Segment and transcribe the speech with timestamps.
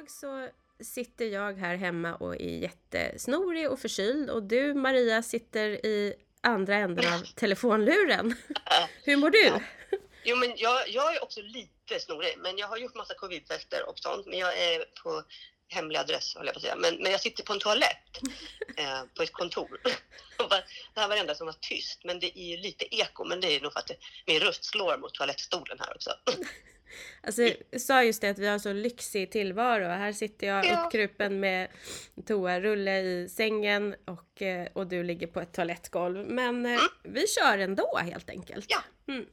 [0.00, 0.48] idag så
[0.84, 6.74] sitter jag här hemma och är jättesnorig och förkyld och du Maria sitter i andra
[6.74, 8.36] änden av telefonluren.
[9.04, 9.44] Hur mår du?
[9.44, 9.60] Ja.
[10.24, 13.98] Jo, men jag, jag är också lite snorig, men jag har gjort massa covidtester och
[13.98, 15.22] sånt, men jag är på
[15.68, 16.76] hemlig adress, håller jag på att säga.
[16.76, 18.20] Men, men jag sitter på en toalett
[18.76, 19.80] eh, på ett kontor.
[20.94, 23.40] det här var det enda som var tyst, men det är ju lite eko, men
[23.40, 23.90] det är nog för att
[24.26, 26.10] min röst slår mot toalettstolen här också.
[27.20, 29.84] Alltså, jag sa just det att vi har så lyxig tillvaro.
[29.84, 30.84] Här sitter jag ja.
[30.84, 31.68] uppkrupen med
[32.26, 36.26] toarulle i sängen och, eh, och du ligger på ett toalettgolv.
[36.26, 36.82] Men eh, mm.
[37.02, 38.66] vi kör ändå helt enkelt.
[38.68, 38.80] Ja.
[39.10, 39.26] Mm.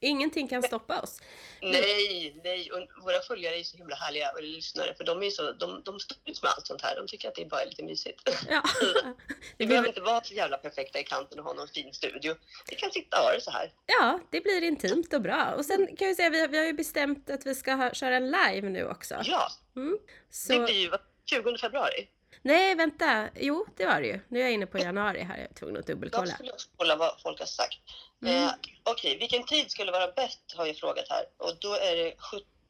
[0.00, 1.20] Ingenting kan stoppa oss.
[1.62, 2.70] Nej, nej.
[2.72, 6.00] Och våra följare är så himla härliga och lyssnare för de är så, de, de
[6.00, 6.96] står ut med allt sånt här.
[6.96, 8.20] De tycker att det bara är lite mysigt.
[8.48, 8.62] Ja.
[9.58, 12.34] Vi behöver inte vara så jävla perfekta i kanten och ha någon fin studio.
[12.68, 13.72] Vi kan sitta och ha det så här.
[13.86, 15.54] Ja, det blir intimt och bra.
[15.56, 17.90] Och sen kan vi säga, vi har, vi har ju bestämt att vi ska ha,
[17.94, 19.14] köra en live nu också.
[19.24, 19.98] Ja, mm.
[20.30, 20.52] så...
[20.52, 20.90] det blir ju
[21.24, 22.08] 20 februari.
[22.42, 23.28] Nej, vänta.
[23.34, 24.20] Jo, det var det ju.
[24.28, 25.36] Nu är jag inne på januari här.
[25.36, 26.26] Jag är tvungen att dubbelkolla.
[26.26, 27.78] Jag skulle också kolla vad folk har sagt.
[28.22, 28.44] Mm.
[28.44, 28.50] Eh,
[28.82, 29.18] Okej, okay.
[29.18, 31.24] vilken tid skulle vara bäst har jag frågat här.
[31.36, 32.14] Och då är det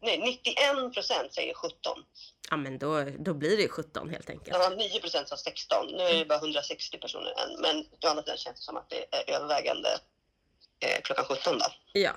[0.03, 1.77] nej, 91 procent säger 17.
[2.51, 4.57] Ja, men då, då blir det 17 helt enkelt.
[4.61, 5.87] Ja, 9 procent sa 16.
[5.87, 7.61] Nu är det bara 160 personer än.
[7.61, 9.89] Men å andra sidan känns det som att det är övervägande
[10.81, 11.67] eh, klockan 17 då.
[11.93, 12.13] Ja.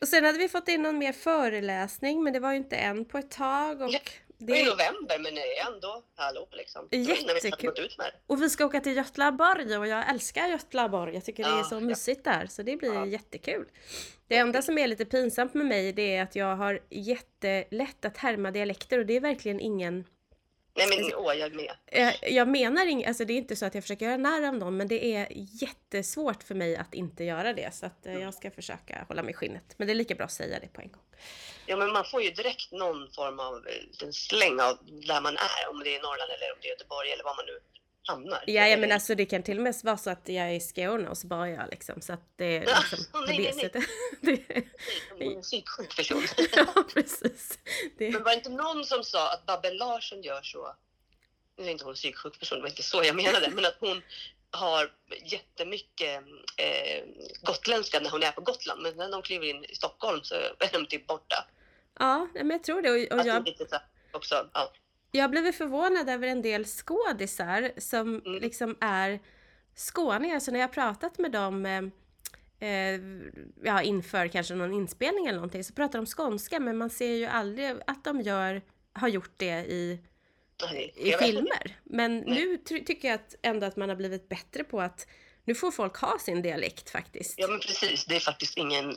[0.00, 3.04] Och sen hade vi fått in någon mer föreläsning, men det var ju inte en
[3.04, 3.82] på ett tag.
[3.82, 3.90] Och...
[4.38, 6.88] Det är i november men det är ändå hallå liksom.
[6.90, 7.72] Jättekul.
[7.76, 7.88] Vi
[8.26, 11.14] och vi ska åka till Götlaborg och jag älskar Götlaborg.
[11.14, 12.32] Jag tycker ja, det är så mysigt ja.
[12.32, 13.06] där så det blir ja.
[13.06, 13.66] jättekul.
[14.28, 18.16] Det enda som är lite pinsamt med mig det är att jag har jättelätt att
[18.16, 20.04] härma dialekter och det är verkligen ingen
[20.76, 21.72] Nej men åh, jag är med.
[21.86, 24.54] Jag, jag menar inget, alltså det är inte så att jag försöker göra narr av
[24.54, 28.34] någon men det är jättesvårt för mig att inte göra det så att eh, jag
[28.34, 29.74] ska försöka hålla mig i skinnet.
[29.76, 31.02] Men det är lika bra att säga det på en gång.
[31.66, 33.66] Ja men man får ju direkt någon form av
[34.02, 37.10] en släng av där man är, om det är Norrland eller om det är Göteborg
[37.10, 37.58] eller var man nu
[38.06, 38.44] hamnar.
[38.46, 40.60] Ja, ja men alltså det kan till och med vara så att jag är i
[40.60, 43.52] Skåne och så börjar liksom så att det är liksom ja, på nej, det nej,
[43.52, 43.84] sättet.
[44.20, 44.68] Nej.
[45.18, 46.22] det är en psyksjuk person.
[46.56, 47.58] ja precis.
[47.98, 48.10] Det...
[48.10, 50.76] Men var det inte någon som sa att Babben Larsson gör så,
[51.58, 53.76] nu är inte hon en psyksjuk person, det var inte så jag menade, men att
[53.80, 54.02] hon
[54.50, 54.92] har
[55.24, 56.22] jättemycket
[56.56, 57.04] eh,
[57.42, 60.72] gotländska när hon är på Gotland, men när de kliver in i Stockholm så är
[60.72, 61.46] de typ borta.
[61.98, 62.90] Ja, men jag tror det.
[62.90, 63.46] Och, och jag...
[63.46, 63.76] Lite så
[64.12, 64.72] också, ja.
[65.16, 68.42] Jag blivit förvånad över en del skådisar som mm.
[68.42, 69.20] liksom är
[69.76, 70.40] skåningar.
[70.40, 73.00] Så när jag pratat med dem eh, eh,
[73.62, 77.26] ja, inför kanske någon inspelning eller någonting så pratar de skånska men man ser ju
[77.26, 80.00] aldrig att de gör, har gjort det i,
[80.96, 81.78] i filmer.
[81.84, 82.24] Men Nej.
[82.24, 85.06] nu tycker jag att ändå att man har blivit bättre på att
[85.44, 87.34] nu får folk ha sin dialekt faktiskt.
[87.38, 88.90] Ja men precis, det är faktiskt ingen...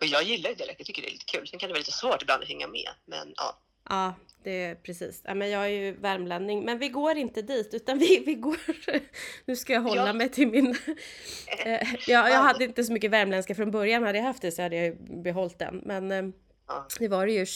[0.00, 1.48] Och jag gillar dialekt, jag tycker det är lite kul.
[1.48, 3.60] Sen kan det vara lite svårt ibland att hänga med, men ja.
[3.88, 4.14] Ja,
[4.44, 5.22] det är precis.
[5.24, 8.56] Ja, men jag är ju värmlänning, men vi går inte dit utan vi, vi går...
[9.44, 10.12] Nu ska jag hålla ja.
[10.12, 10.76] mig till min...
[11.66, 14.02] Eh, ja, jag hade inte så mycket värmländska från början.
[14.02, 15.82] Hade jag haft det så hade jag behållit den.
[15.84, 16.24] Men eh,
[16.68, 16.86] ja.
[16.98, 17.46] det var det ju,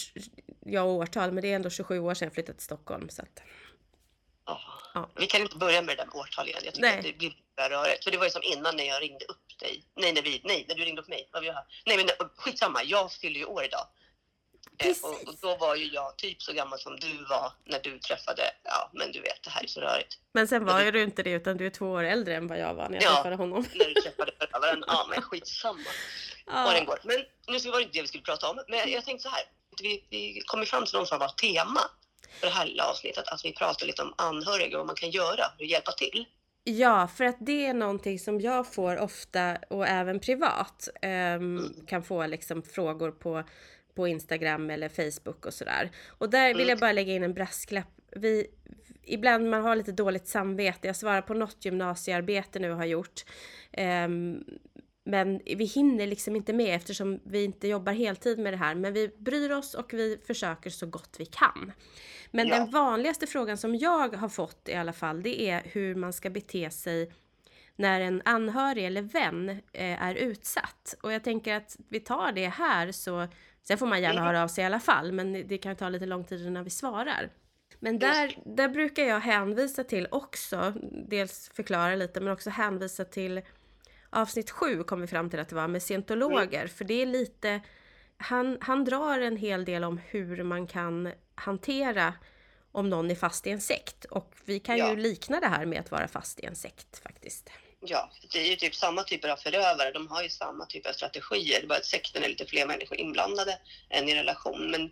[0.66, 3.08] jag och årtal, men det är ändå 27 år sedan jag flyttade till Stockholm.
[3.08, 3.42] Så att...
[4.94, 5.10] ja.
[5.16, 6.60] Vi kan inte börja med det där med årtal igen.
[6.64, 6.98] Jag tycker Nej.
[6.98, 7.32] att det blir
[7.68, 8.04] rörigt.
[8.04, 9.84] För det var ju som innan när jag ringde upp dig.
[9.96, 11.28] Nej, när, vi, nej, när du ringde upp mig.
[11.86, 12.82] Nej, men skitsamma.
[12.84, 13.86] Jag fyller ju år idag.
[14.78, 17.98] Eh, och, och, då var ju jag typ så gammal som du var när du
[17.98, 20.18] träffade, ja men du vet det här är så rörigt.
[20.32, 22.58] Men sen var ju du inte det utan du är två år äldre än vad
[22.58, 23.66] jag var när jag ja, träffade honom.
[23.74, 24.84] när du träffade förövaren.
[24.86, 25.80] Ja men skitsamma.
[26.50, 26.72] Ja.
[26.72, 26.98] den går.
[27.02, 27.16] Men
[27.48, 28.60] nu var det inte det vi skulle prata om.
[28.68, 29.42] Men jag tänkte så här,
[29.82, 31.80] vi, vi kom fram till någon form av tema
[32.40, 33.28] för det här lilla avsnittet.
[33.28, 36.26] Att vi pratar lite om anhöriga och vad man kan göra för att hjälpa till.
[36.64, 41.86] Ja, för att det är någonting som jag får ofta och även privat um, mm.
[41.86, 43.44] kan få liksom frågor på
[43.98, 45.90] på Instagram eller Facebook och sådär.
[46.08, 46.80] Och där vill jag mm.
[46.80, 48.00] bara lägga in en brasklapp.
[48.16, 48.46] Vi,
[49.02, 50.86] ibland man har lite dåligt samvete.
[50.86, 53.24] Jag svarar på något gymnasiearbete nu har gjort.
[53.78, 54.44] Um,
[55.04, 58.74] men vi hinner liksom inte med eftersom vi inte jobbar heltid med det här.
[58.74, 61.72] Men vi bryr oss och vi försöker så gott vi kan.
[62.30, 62.56] Men ja.
[62.58, 66.30] den vanligaste frågan som jag har fått i alla fall, det är hur man ska
[66.30, 67.12] bete sig
[67.76, 70.94] när en anhörig eller vän eh, är utsatt.
[71.00, 73.28] Och jag tänker att vi tar det här så
[73.68, 76.06] Sen får man gärna höra av sig i alla fall, men det kan ta lite
[76.06, 77.30] lång tid innan vi svarar.
[77.78, 80.74] Men där, där brukar jag hänvisa till också,
[81.08, 83.40] dels förklara lite, men också hänvisa till
[84.10, 86.68] avsnitt sju kom vi fram till att det var med scientologer, mm.
[86.68, 87.60] för det är lite,
[88.16, 92.14] han, han drar en hel del om hur man kan hantera
[92.72, 94.04] om någon är fast i en sekt.
[94.04, 94.90] Och vi kan ja.
[94.90, 97.50] ju likna det här med att vara fast i en sekt faktiskt
[97.80, 99.90] ja, det är ju typ samma typer av förövare.
[99.90, 101.60] De har ju samma typ av strategier.
[101.60, 103.58] Det är bara att sekten är lite fler människor inblandade
[103.88, 104.70] än i relation.
[104.70, 104.90] Men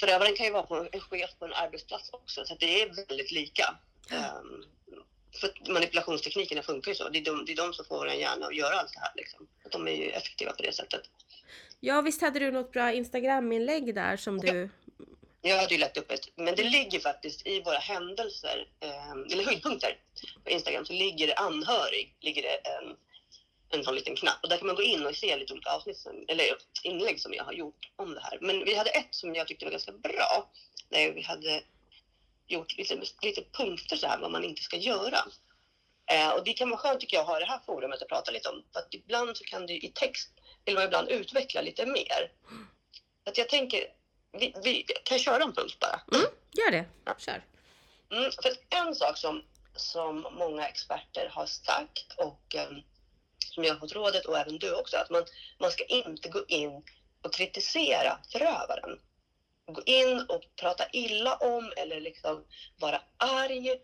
[0.00, 3.30] förövaren kan ju vara på en chef på en arbetsplats också, så det är väldigt
[3.30, 3.78] lika.
[4.10, 4.64] Um,
[5.40, 7.08] för manipulationsteknikerna funkar ju så.
[7.08, 9.12] Det är, de, det är de som får en hjärna att göra allt det här.
[9.16, 9.46] Liksom.
[9.70, 11.02] De är ju effektiva på det sättet.
[11.80, 14.70] Ja, visst hade du något bra Instagram-inlägg där som du...
[15.46, 19.44] Jag hade ju lagt upp ett, men det ligger faktiskt i våra händelser, eh, eller
[19.44, 19.98] höjdpunkter
[20.44, 22.96] på Instagram, så ligger det anhörig, ligger det en,
[23.68, 24.38] en sån liten knapp.
[24.42, 27.34] Och där kan man gå in och se lite olika avsnitt, som, eller inlägg som
[27.34, 28.38] jag har gjort om det här.
[28.40, 30.50] Men vi hade ett som jag tyckte var ganska bra,
[30.88, 31.62] där vi hade
[32.46, 35.18] gjort lite, lite punkter så här vad man inte ska göra.
[36.10, 38.30] Eh, och det kan vara skönt tycker jag att ha det här forumet att prata
[38.30, 38.64] lite om.
[38.72, 40.30] För att ibland så kan du i text,
[40.64, 42.32] eller ibland utveckla lite mer.
[43.24, 43.84] Att jag tänker,
[44.38, 46.00] vi, vi kan köra en punkt bara.
[46.12, 46.86] Mm, gör det,
[47.18, 47.44] kör.
[48.12, 49.42] Mm, för en sak som,
[49.76, 52.82] som många experter har sagt och um,
[53.38, 55.24] som jag har fått rådet och även du också, att man,
[55.58, 56.82] man ska inte gå in
[57.22, 58.98] och kritisera förövaren
[59.66, 62.44] gå in och prata illa om eller liksom
[62.76, 63.76] vara arg.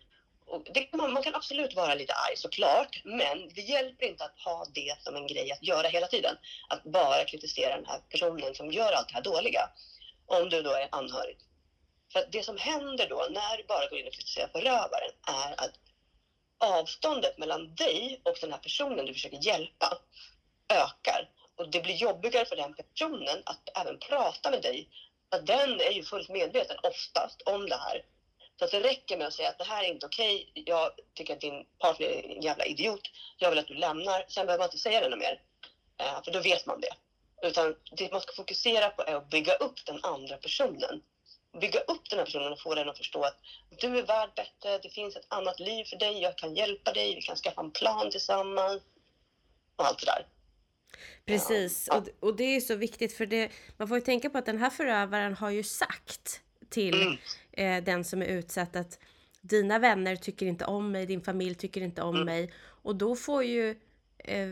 [0.46, 4.38] Och det, man, man kan absolut vara lite arg såklart, men det hjälper inte att
[4.44, 6.36] ha det som en grej att göra hela tiden.
[6.68, 9.60] Att bara kritisera den här personen som gör allt det här dåliga.
[10.30, 11.38] Om du då är anhörig.
[12.12, 15.74] För det som händer då när du bara går in och kritiserar förövaren är att
[16.58, 19.98] avståndet mellan dig och den här personen du försöker hjälpa
[20.68, 21.28] ökar.
[21.56, 24.88] Och det blir jobbigare för den personen att även prata med dig
[25.28, 28.02] att den är ju fullt medveten oftast om det här.
[28.58, 30.50] Så att det räcker med att säga att det här är inte okej.
[30.50, 30.62] Okay.
[30.66, 33.00] Jag tycker att din partner är en jävla idiot.
[33.38, 34.24] Jag vill att du lämnar.
[34.28, 35.40] Sen behöver man inte säga det något mer.
[35.98, 36.94] Eh, för då vet man det.
[37.42, 41.02] Utan det man ska fokusera på är att bygga upp den andra personen.
[41.60, 43.36] Bygga upp den här personen och få den att förstå att
[43.80, 44.78] du är värd bättre.
[44.78, 46.22] Det finns ett annat liv för dig.
[46.22, 47.14] Jag kan hjälpa dig.
[47.14, 48.82] Vi kan skaffa en plan tillsammans.
[49.76, 50.26] Och allt det där.
[51.24, 51.96] Precis, ja.
[51.96, 54.58] och, och det är så viktigt för det, man får ju tänka på att den
[54.58, 57.18] här förövaren har ju sagt till mm.
[57.52, 58.98] eh, den som är utsatt att
[59.40, 62.26] dina vänner tycker inte om mig, din familj tycker inte om mm.
[62.26, 62.52] mig
[62.82, 63.80] och då får ju
[64.18, 64.50] eh,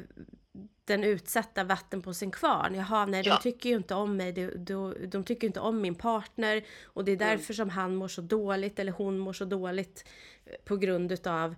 [0.88, 2.74] den utsatta vatten på sin kvarn.
[2.74, 3.34] Jaha, nej, ja.
[3.34, 7.04] de tycker ju inte om mig, de, de, de tycker inte om min partner och
[7.04, 7.28] det är mm.
[7.28, 7.56] därför mm.
[7.56, 10.08] som han mår så dåligt eller hon mår så dåligt
[10.44, 11.54] eh, på grund utav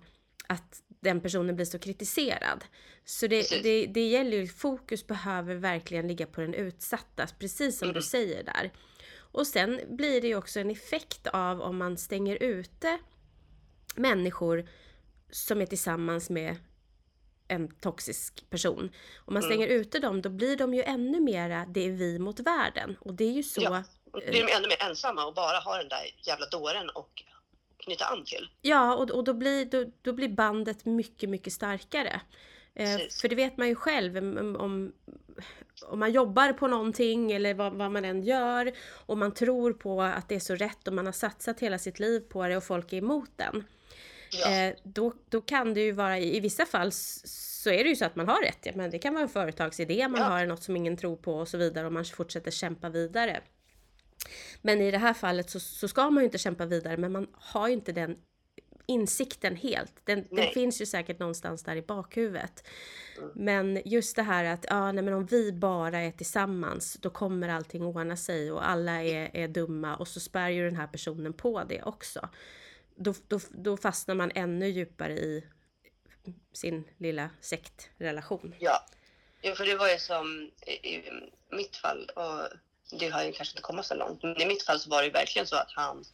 [0.47, 2.63] att den personen blir så kritiserad.
[3.05, 7.85] Så det, det, det gäller ju, fokus behöver verkligen ligga på den utsatta, precis som
[7.85, 7.95] mm.
[7.95, 8.71] du säger där.
[9.17, 12.99] Och sen blir det ju också en effekt av om man stänger ute
[13.95, 14.67] människor
[15.31, 16.55] som är tillsammans med
[17.51, 18.91] en toxisk person.
[19.25, 19.49] Om man mm.
[19.49, 19.81] stänger mm.
[19.81, 22.97] ute dem, då blir de ju ännu mera, det är vi mot världen.
[22.99, 23.61] Och det är ju så...
[23.61, 23.83] Ja,
[24.13, 27.23] blir de ännu mer ensamma och bara har den där jävla dåren och
[27.77, 28.49] knyta an till.
[28.61, 32.21] Ja, och, och då, blir, då, då blir bandet mycket, mycket starkare.
[32.73, 34.93] Eh, för det vet man ju själv om,
[35.85, 38.71] om man jobbar på någonting eller vad, vad, man än gör
[39.05, 41.99] och man tror på att det är så rätt och man har satsat hela sitt
[41.99, 43.63] liv på det och folk är emot den.
[44.31, 44.51] Ja.
[44.51, 47.95] Eh, då, då kan det ju vara, i, i vissa fall så är det ju
[47.95, 48.59] så att man har rätt.
[48.63, 50.27] Ja, men det kan vara en företagsidé, man ja.
[50.27, 53.41] har något som ingen tror på och så vidare och man fortsätter kämpa vidare.
[54.61, 57.27] Men i det här fallet så, så ska man ju inte kämpa vidare, men man
[57.33, 58.17] har ju inte den
[58.85, 59.93] insikten helt.
[60.03, 62.67] Den, den, finns ju säkert någonstans där i bakhuvudet.
[63.17, 63.31] Mm.
[63.35, 67.49] Men just det här att ja, nej, men om vi bara är tillsammans då kommer
[67.49, 71.33] allting ordna sig och alla är, är dumma och så spär ju den här personen
[71.33, 72.29] på det också.
[73.03, 75.43] Då, då, då fastnar man ännu djupare i
[76.53, 78.55] sin lilla sektrelation.
[78.59, 78.85] Ja,
[79.41, 81.01] ja för det var ju som i
[81.51, 82.47] mitt fall och
[82.99, 84.23] det har ju kanske inte kommit så långt.
[84.23, 86.05] Men i mitt fall så var det ju verkligen så att han,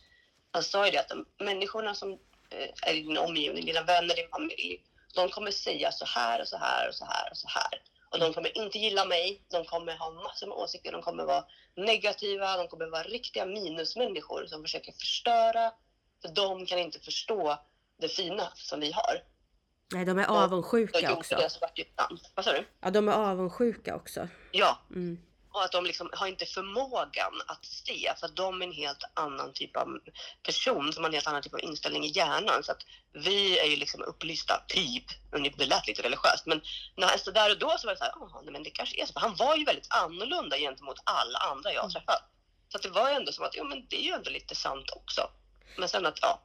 [0.51, 2.12] han sa ju det att de människorna som
[2.50, 4.84] eh, är i din omgivning, dina vänner, din familj,
[5.15, 7.82] de kommer säga så här och så här och så här och så här.
[8.12, 11.46] Och de kommer inte gilla mig, de kommer ha massor med åsikter, de kommer vara
[11.75, 15.72] negativa, de kommer vara riktiga minusmänniskor som försöker förstöra.
[16.21, 17.59] För de kan inte förstå
[18.01, 19.24] det fina som vi har.
[19.93, 21.36] Nej, de är avundsjuka de, de också.
[21.36, 21.86] Det,
[22.36, 22.65] Vad sa du?
[22.81, 24.27] Ja, de är avundsjuka också.
[24.51, 24.79] Ja.
[24.95, 25.17] Mm
[25.57, 29.03] och att de liksom har inte förmågan att se för att de är en helt
[29.13, 30.00] annan typ av
[30.43, 32.63] person som har en helt annan typ av inställning i hjärnan.
[32.63, 32.81] Så att
[33.13, 35.05] vi är ju liksom upplysta, typ.
[35.57, 36.62] Det lät lite religiöst, men
[36.95, 39.01] när, så där och då så var det så här, oh, nej, men det kanske
[39.01, 39.19] är så.
[39.19, 42.24] Han var ju väldigt annorlunda gentemot alla andra jag har träffat.
[42.69, 44.89] Så det var ju ändå som att, jo men det är ju ändå lite sant
[44.95, 45.21] också.
[45.77, 46.43] Men sen att, ja.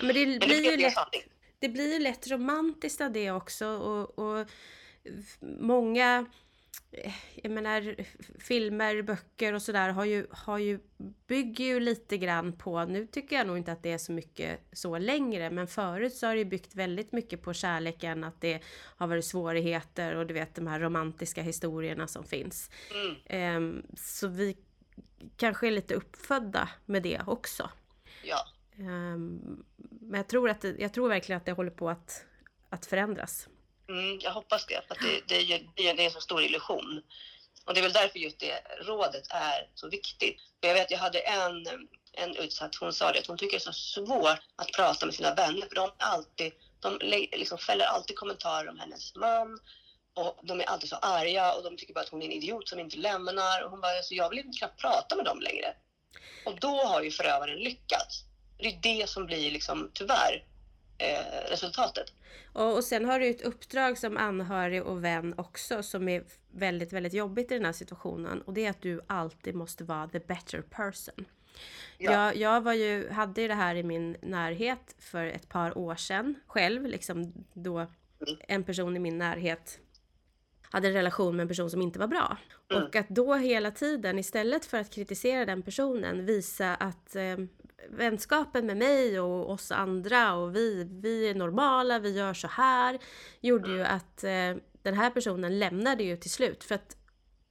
[0.00, 0.96] Men det men blir det ju lätt,
[1.58, 4.48] det blir ju lätt romantiskt av det också och, och
[5.40, 6.26] många
[6.90, 7.96] Eh, jag menar
[8.38, 10.80] filmer, böcker och sådär har ju, har ju,
[11.26, 14.60] bygger ju lite grann på, nu tycker jag nog inte att det är så mycket
[14.72, 18.62] så längre, men förut så har det byggt väldigt mycket på kärleken, att det
[18.96, 22.70] har varit svårigheter och du vet de här romantiska historierna som finns.
[23.30, 23.56] Mm.
[23.56, 24.56] Um, så vi
[25.36, 27.70] kanske är lite uppfödda med det också.
[28.22, 28.38] Ja.
[28.78, 29.64] Um,
[30.00, 32.24] men jag tror, att, jag tror verkligen att det håller på att,
[32.70, 33.48] att förändras.
[33.88, 37.02] Mm, jag hoppas det, för det, det, är, det är en så stor illusion.
[37.64, 40.40] Och det är väl därför just det rådet är så viktigt.
[40.60, 41.66] Jag vet, jag hade en,
[42.12, 45.14] en utsatt, hon sa det att hon tycker det är så svårt att prata med
[45.14, 46.98] sina vänner för de alltid, de
[47.32, 49.58] liksom fäller alltid kommentarer om hennes man
[50.14, 52.68] och de är alltid så arga och de tycker bara att hon är en idiot
[52.68, 55.74] som inte lämnar och hon bara, alltså, jag vill inte knappt prata med dem längre.
[56.44, 58.24] Och då har ju förövaren lyckats.
[58.58, 60.44] Det är det som blir liksom tyvärr
[60.98, 62.12] eh, resultatet.
[62.52, 66.92] Och, och sen har du ett uppdrag som anhörig och vän också som är väldigt,
[66.92, 70.18] väldigt jobbigt i den här situationen och det är att du alltid måste vara the
[70.18, 71.24] better person.
[71.98, 72.12] Ja.
[72.12, 75.94] Jag, jag var ju, hade ju det här i min närhet för ett par år
[75.94, 77.88] sedan själv, liksom då mm.
[78.48, 79.78] en person i min närhet
[80.70, 82.36] hade en relation med en person som inte var bra.
[82.70, 82.84] Mm.
[82.84, 87.36] Och att då hela tiden istället för att kritisera den personen visa att eh,
[87.88, 92.98] vänskapen med mig och oss andra och vi, vi är normala, vi gör så här.
[93.40, 96.64] Gjorde ju att eh, den här personen lämnade ju till slut.
[96.64, 96.96] För att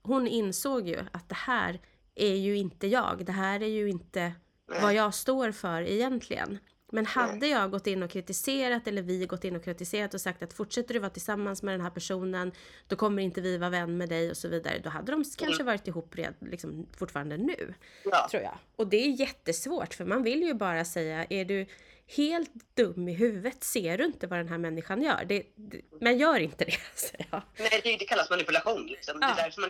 [0.02, 1.80] hon insåg ju att det här
[2.16, 3.26] är ju inte jag.
[3.26, 4.34] Det här är ju inte
[4.82, 6.60] vad jag står för egentligen.
[6.92, 10.44] Men hade jag gått in och kritiserat eller vi gått in och kritiserat och sagt
[10.44, 12.52] att fortsätter du vara tillsammans med den här personen
[12.88, 14.80] då kommer inte vi vara vän med dig och så vidare.
[14.84, 15.66] Då hade de kanske mm.
[15.66, 17.74] varit ihop red, liksom, fortfarande nu.
[18.04, 18.28] Ja.
[18.32, 18.58] Tror jag.
[18.76, 21.66] Och det är jättesvårt för man vill ju bara säga är du
[22.08, 23.64] helt dum i huvudet?
[23.64, 25.26] Ser du inte vad den här människan gör?
[25.26, 27.42] Det, det, men gör inte det, säger jag.
[27.58, 28.86] Nej, det, det kallas manipulation.
[28.88, 29.18] Liksom.
[29.22, 29.28] Ja.
[29.28, 29.70] Det är därför man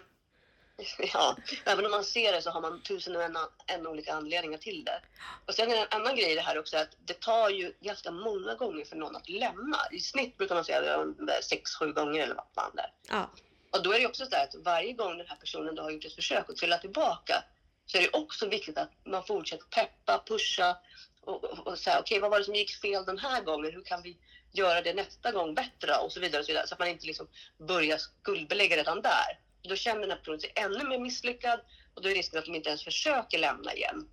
[1.13, 4.57] Ja, även om man ser det så har man tusen och en, en olika anledningar
[4.57, 5.01] till det.
[5.45, 7.73] Och sen är det en annan grej i det här också att det tar ju
[7.81, 9.77] ganska många gånger för någon att lämna.
[9.91, 11.05] I snitt brukar man säga
[11.43, 12.91] sex, sju gånger eller vad fan det är.
[13.09, 13.29] Ja.
[13.71, 16.05] Och då är det också så att varje gång den här personen då har gjort
[16.05, 17.43] ett försök att trilla tillbaka
[17.85, 20.77] så är det också viktigt att man fortsätter peppa, pusha
[21.21, 23.73] och, och, och säga okej, okay, vad var det som gick fel den här gången?
[23.73, 24.17] Hur kan vi
[24.51, 25.95] göra det nästa gång bättre?
[25.95, 29.46] Och så vidare, och så, vidare så att man inte liksom börjar skuldbelägga redan där
[29.67, 31.59] då känner den här personen sig ännu mer misslyckad
[31.93, 34.09] och då är risken att de inte ens försöker lämna igen.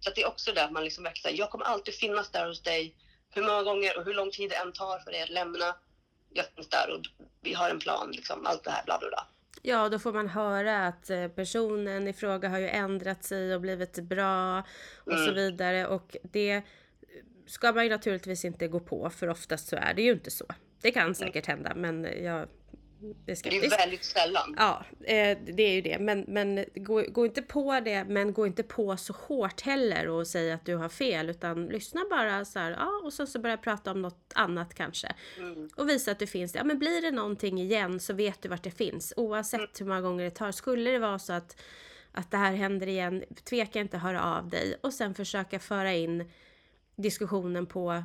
[0.00, 2.62] Så det är också det att man liksom verkligen jag kommer alltid finnas där hos
[2.62, 2.96] dig
[3.34, 5.76] hur många gånger och hur lång tid det än tar för dig att lämna.
[6.32, 7.00] Jag finns där och
[7.40, 9.26] vi har en plan, liksom, allt det här bla bla bla.
[9.62, 13.60] Ja, då får man höra att eh, personen i fråga har ju ändrat sig och
[13.60, 14.64] blivit bra
[14.96, 15.26] och mm.
[15.26, 15.86] så vidare.
[15.86, 16.62] Och det
[17.46, 20.44] ska man ju naturligtvis inte gå på för oftast så är det ju inte så.
[20.80, 21.14] Det kan mm.
[21.14, 22.48] säkert hända men jag
[23.02, 24.54] det är, det är väldigt sällan.
[24.58, 25.98] Ja, eh, det är ju det.
[25.98, 30.26] Men, men gå, gå, inte på det, men gå inte på så hårt heller och
[30.26, 31.30] säg att du har fel.
[31.30, 35.14] Utan lyssna bara så här, ja, och så, så börja prata om något annat kanske.
[35.38, 35.68] Mm.
[35.76, 38.62] Och visa att du finns Ja, men blir det någonting igen så vet du vart
[38.62, 39.12] det finns.
[39.16, 39.70] Oavsett mm.
[39.78, 40.52] hur många gånger det tar.
[40.52, 41.60] Skulle det vara så att,
[42.12, 44.76] att det här händer igen, tveka inte höra av dig.
[44.80, 46.30] Och sen försöka föra in
[46.96, 48.04] diskussionen på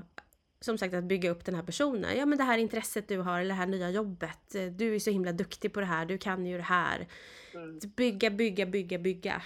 [0.62, 2.18] som sagt att bygga upp den här personen.
[2.18, 4.56] Ja men det här intresset du har eller det här nya jobbet.
[4.56, 7.08] Eh, du är så himla duktig på det här, du kan ju det här.
[7.54, 7.80] Mm.
[7.80, 9.42] Bygga, bygga, bygga, bygga.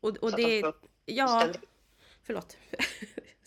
[0.00, 0.72] Och, och det...
[1.04, 1.48] Ja...
[2.26, 2.56] Förlåt.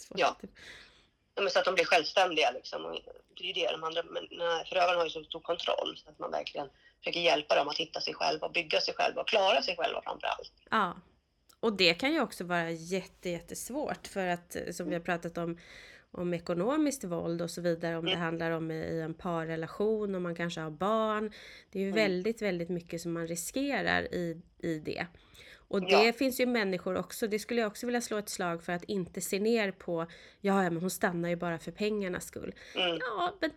[0.10, 0.38] ja.
[0.42, 1.42] ja.
[1.42, 3.00] Men så att de blir självständiga liksom.
[3.38, 4.28] det är det de andra, men
[4.66, 8.02] förövarna har ju så stor kontroll så att man verkligen försöker hjälpa dem att hitta
[8.02, 10.54] sig själva bygga sig själva och klara sig själva framför allt.
[10.70, 10.96] Ja.
[11.60, 15.58] Och det kan ju också vara jätte, jättesvårt för att som vi har pratat om
[16.18, 17.98] om ekonomiskt våld och så vidare.
[17.98, 18.12] Om mm.
[18.12, 21.32] det handlar om i en parrelation, om man kanske har barn.
[21.72, 21.96] Det är ju mm.
[21.96, 25.08] väldigt, väldigt mycket som man riskerar i, i det.
[25.68, 26.14] Och det ja.
[26.14, 29.22] finns ju människor också, det skulle jag också vilja slå ett slag för att inte
[29.22, 30.06] se ner på,
[30.42, 32.56] ja, men hon stannar ju bara för pengarnas skull.
[32.76, 32.98] Mm.
[33.00, 33.52] Ja, men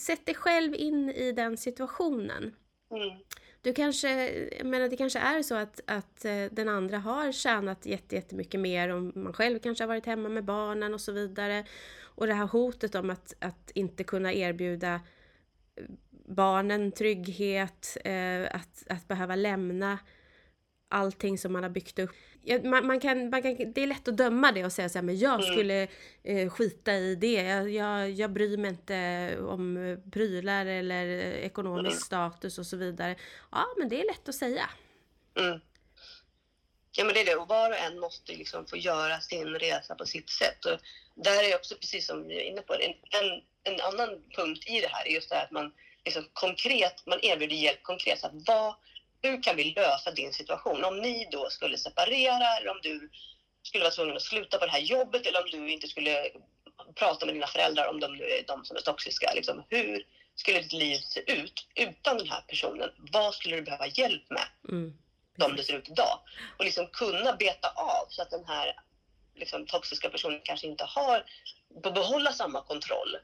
[0.00, 2.54] sätt dig själv in i den situationen.
[2.90, 3.18] Mm.
[3.64, 7.86] Du kanske, jag menar det kanske är så att, att eh, den andra har tjänat
[7.86, 11.64] jättemycket mer om man själv kanske har varit hemma med barnen och så vidare.
[12.02, 15.84] Och det här hotet om att, att inte kunna erbjuda eh,
[16.26, 19.98] barnen trygghet, eh, att, att behöva lämna
[20.94, 22.10] allting som man har byggt upp.
[22.62, 25.02] Man, man, kan, man kan, det är lätt att döma det och säga så här,
[25.02, 25.52] men jag mm.
[25.52, 25.88] skulle
[26.22, 27.42] eh, skita i det.
[27.42, 32.00] Jag, jag, jag bryr mig inte om prylar eller ekonomisk mm.
[32.00, 33.16] status och så vidare.
[33.50, 34.70] Ja, men det är lätt att säga.
[35.38, 35.60] Mm.
[36.96, 37.36] Ja, men det är det.
[37.36, 40.64] Och var och en måste liksom få göra sin resa på sitt sätt.
[40.64, 40.78] Och
[41.14, 44.80] där är också, precis som vi är inne på, en, en, en annan punkt i
[44.80, 45.72] det här är just det här att man
[46.04, 48.20] liksom konkret, man erbjuder hjälp konkret.
[48.20, 48.74] Så att vad
[49.24, 50.84] hur kan vi lösa din situation?
[50.84, 53.10] Om ni då skulle separera eller om du
[53.62, 56.30] skulle vara tvungen att sluta på det här jobbet eller om du inte skulle
[56.94, 59.32] prata med dina föräldrar om de nu är de som är toxiska.
[59.34, 60.02] Liksom, hur
[60.34, 62.90] skulle ditt liv se ut utan den här personen?
[62.96, 64.46] Vad skulle du behöva hjälp med?
[64.68, 64.94] Mm.
[65.38, 66.20] som det ser ut idag.
[66.58, 68.72] Och liksom kunna beta av så att den här
[69.34, 71.24] liksom, toxiska personen kanske inte har,
[71.94, 73.16] behålla samma kontroll.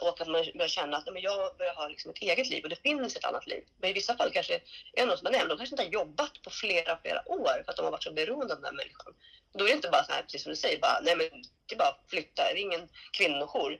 [0.00, 2.68] Och att man börjar känna att men jag börjar ha liksom ett eget liv och
[2.68, 3.64] det finns ett annat liv.
[3.76, 4.60] Men i vissa fall kanske
[4.92, 7.70] är någon som har nämnt, de kanske inte har jobbat på flera, flera år för
[7.70, 9.14] att de har varit så beroende av den här människan.
[9.52, 11.28] Då är det inte bara så här, precis som du säger, bara, nej men
[11.66, 13.78] det är bara att flytta, det är ingen kvinnojour.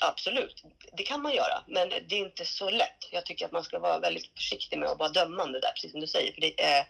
[0.00, 3.08] Absolut, det kan man göra, men det är inte så lätt.
[3.10, 6.00] Jag tycker att man ska vara väldigt försiktig med att vara dömande där, precis som
[6.00, 6.32] du säger.
[6.32, 6.86] För det, är,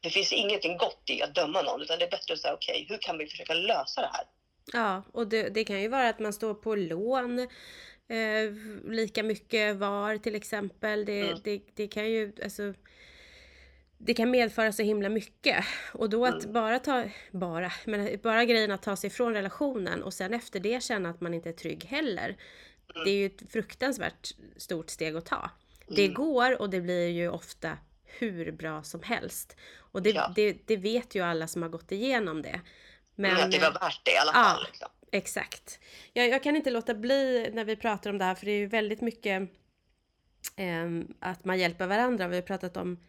[0.00, 2.74] det finns ingenting gott i att döma någon, utan det är bättre att säga okej,
[2.74, 4.24] okay, hur kan vi försöka lösa det här?
[4.72, 7.38] Ja, och det, det kan ju vara att man står på lån
[8.08, 8.52] eh,
[8.84, 11.04] lika mycket var till exempel.
[11.04, 11.40] Det, mm.
[11.44, 12.74] det, det kan ju, alltså
[13.98, 15.64] det kan medföra så himla mycket.
[15.92, 16.52] Och då att mm.
[16.52, 20.82] bara ta, bara, men bara grejen att ta sig ifrån relationen och sen efter det
[20.82, 22.36] känna att man inte är trygg heller.
[22.94, 23.04] Mm.
[23.04, 25.50] Det är ju ett fruktansvärt stort steg att ta.
[25.88, 26.14] Det mm.
[26.14, 27.78] går och det blir ju ofta
[28.18, 29.56] hur bra som helst.
[29.76, 30.32] Och det, ja.
[30.34, 32.60] det, det, vet ju alla som har gått igenom det.
[33.16, 34.60] Men att det var värt det i alla fall.
[34.60, 34.88] Ja, liksom.
[35.12, 35.78] exakt.
[36.12, 38.58] Jag, jag kan inte låta bli när vi pratar om det här för det är
[38.58, 39.42] ju väldigt mycket
[40.56, 40.86] eh,
[41.20, 42.28] att man hjälper varandra.
[42.28, 43.04] Vi har pratat om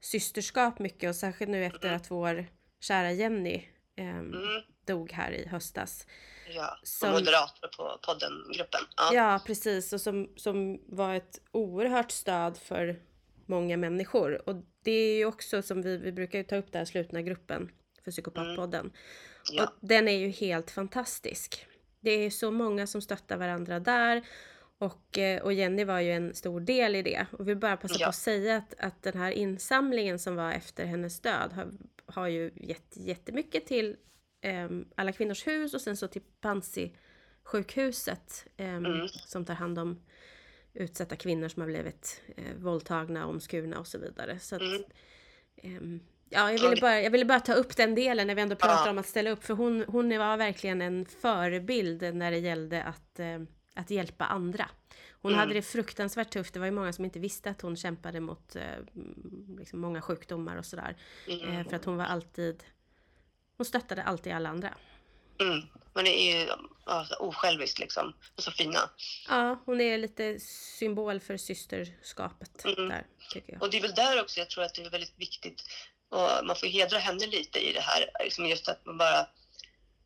[0.00, 1.96] systerskap mycket och särskilt nu efter mm.
[1.96, 2.46] att vår
[2.80, 4.62] kära Jenny eh, mm.
[4.86, 6.06] dog här i höstas.
[6.54, 8.80] Ja, som moderator på podden-gruppen.
[8.96, 9.14] Ja.
[9.14, 9.92] ja, precis.
[9.92, 13.00] Och som, som var ett oerhört stöd för
[13.46, 14.48] många människor.
[14.48, 17.70] Och det är ju också som vi, vi brukar ta upp den slutna gruppen
[18.04, 18.80] för Psykopatpodden.
[18.80, 18.92] Mm.
[19.50, 19.64] Ja.
[19.64, 21.66] Och den är ju helt fantastisk.
[22.00, 24.22] Det är så många som stöttar varandra där
[24.82, 27.26] och, eh, och Jenny var ju en stor del i det.
[27.30, 28.06] Och vi bara passa ja.
[28.06, 31.72] på att säga att, att den här insamlingen som var efter hennes död har,
[32.06, 33.96] har ju gett jättemycket till
[34.44, 36.92] um, Alla Kvinnors Hus och sen så till Pansi
[37.44, 39.08] sjukhuset um, mm.
[39.08, 40.02] som tar hand om
[40.74, 44.38] utsatta kvinnor som har blivit uh, våldtagna, omskurna och så vidare.
[44.38, 45.78] Så att, mm.
[45.78, 46.00] um,
[46.32, 48.86] ja, jag ville, bara, jag ville bara ta upp den delen när vi ändå pratar
[48.86, 48.90] ja.
[48.90, 53.20] om att ställa upp för hon, hon var verkligen en förebild när det gällde att
[53.20, 54.70] uh, att hjälpa andra.
[55.10, 55.40] Hon mm.
[55.40, 56.54] hade det fruktansvärt tufft.
[56.54, 58.62] Det var ju många som inte visste att hon kämpade mot eh,
[59.58, 60.96] liksom många sjukdomar och sådär.
[61.28, 61.48] Mm.
[61.48, 62.64] Eh, för att hon var alltid...
[63.56, 64.74] Hon stöttade alltid alla andra.
[65.40, 65.60] Mm.
[65.94, 66.50] Men det är ju
[66.84, 68.12] alltså, osjälviskt liksom.
[68.36, 68.78] Och så fina.
[69.28, 70.40] Ja, hon är lite
[70.78, 72.88] symbol för systerskapet mm.
[72.88, 73.62] där, tycker jag.
[73.62, 75.62] Och det är väl där också jag tror att det är väldigt viktigt.
[76.12, 78.10] Och man får hedra henne lite i det här.
[78.24, 79.26] Liksom just att man bara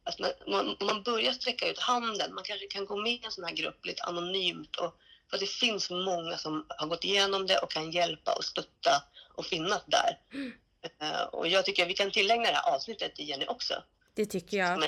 [0.07, 3.31] Alltså när, man, man börjar sträcka ut handen, man kanske kan gå med i en
[3.31, 4.77] sån här grupp lite anonymt.
[4.77, 4.95] Och,
[5.31, 9.03] för det finns många som har gått igenom det och kan hjälpa och stötta
[9.35, 10.19] och finnas där.
[10.33, 10.53] Mm.
[11.03, 13.75] Uh, och jag tycker att vi kan tillägna det här avsnittet till Jenny också.
[14.14, 14.79] Det tycker jag.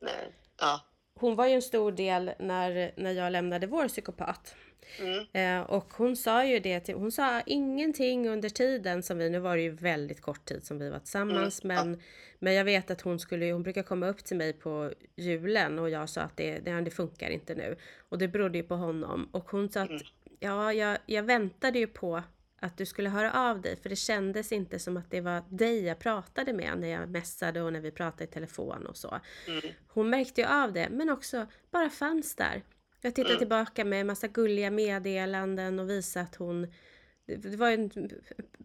[0.00, 0.12] Men,
[0.60, 0.80] ja.
[1.14, 4.54] Hon var ju en stor del när, när jag lämnade vår psykopat.
[5.00, 5.26] Mm.
[5.32, 9.38] Eh, och hon sa ju det till, hon sa ingenting under tiden som vi, nu
[9.38, 11.76] var det ju väldigt kort tid som vi var tillsammans mm.
[11.76, 12.00] men,
[12.38, 15.90] men jag vet att hon skulle, hon brukar komma upp till mig på julen och
[15.90, 17.76] jag sa att det, det, det funkar inte nu.
[18.08, 20.02] Och det berodde ju på honom och hon sa att mm.
[20.40, 22.22] ja, jag, jag väntade ju på
[22.64, 25.84] att du skulle höra av dig för det kändes inte som att det var dig
[25.84, 29.20] jag pratade med när jag mässade och när vi pratade i telefon och så.
[29.48, 29.62] Mm.
[29.88, 32.62] Hon märkte ju av det men också bara fanns där.
[33.04, 33.38] Jag tittar mm.
[33.38, 36.72] tillbaka med massa gulliga meddelanden och visar att hon
[37.26, 37.90] det var en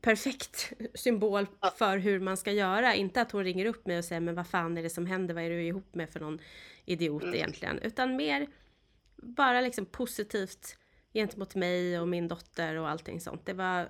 [0.02, 1.48] perfekt symbol
[1.78, 2.96] för hur man ska göra.
[2.96, 5.34] Inte att hon ringer upp mig och säger men vad fan är det som händer?
[5.34, 6.40] Vad är du ihop med för någon
[6.86, 7.36] idiot mm.
[7.36, 7.80] egentligen?
[7.80, 8.48] Utan mer
[9.16, 10.78] bara liksom positivt
[11.14, 13.46] gentemot mig och min dotter och allting sånt.
[13.46, 13.90] Det var...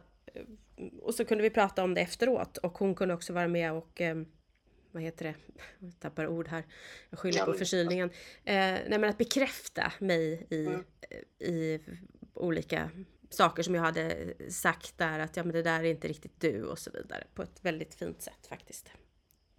[1.01, 4.01] Och så kunde vi prata om det efteråt och hon kunde också vara med och
[4.01, 4.15] eh,
[4.91, 5.35] vad heter det,
[5.79, 6.63] jag tappar ord här,
[7.09, 8.09] jag skyller på förkylningen.
[8.45, 10.83] Eh, nej men att bekräfta mig i, mm.
[11.39, 11.79] i
[12.33, 12.89] olika
[13.29, 16.63] saker som jag hade sagt där att ja men det där är inte riktigt du
[16.63, 18.91] och så vidare på ett väldigt fint sätt faktiskt.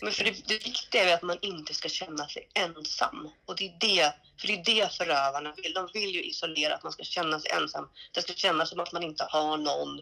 [0.02, 3.30] Men för det, det viktiga är att man inte ska känna sig ensam.
[3.44, 5.72] Och det är det, för det är det förövarna vill.
[5.72, 7.88] De vill ju isolera, att man ska känna sig ensam.
[8.12, 10.00] Det ska kännas som att man inte har någon.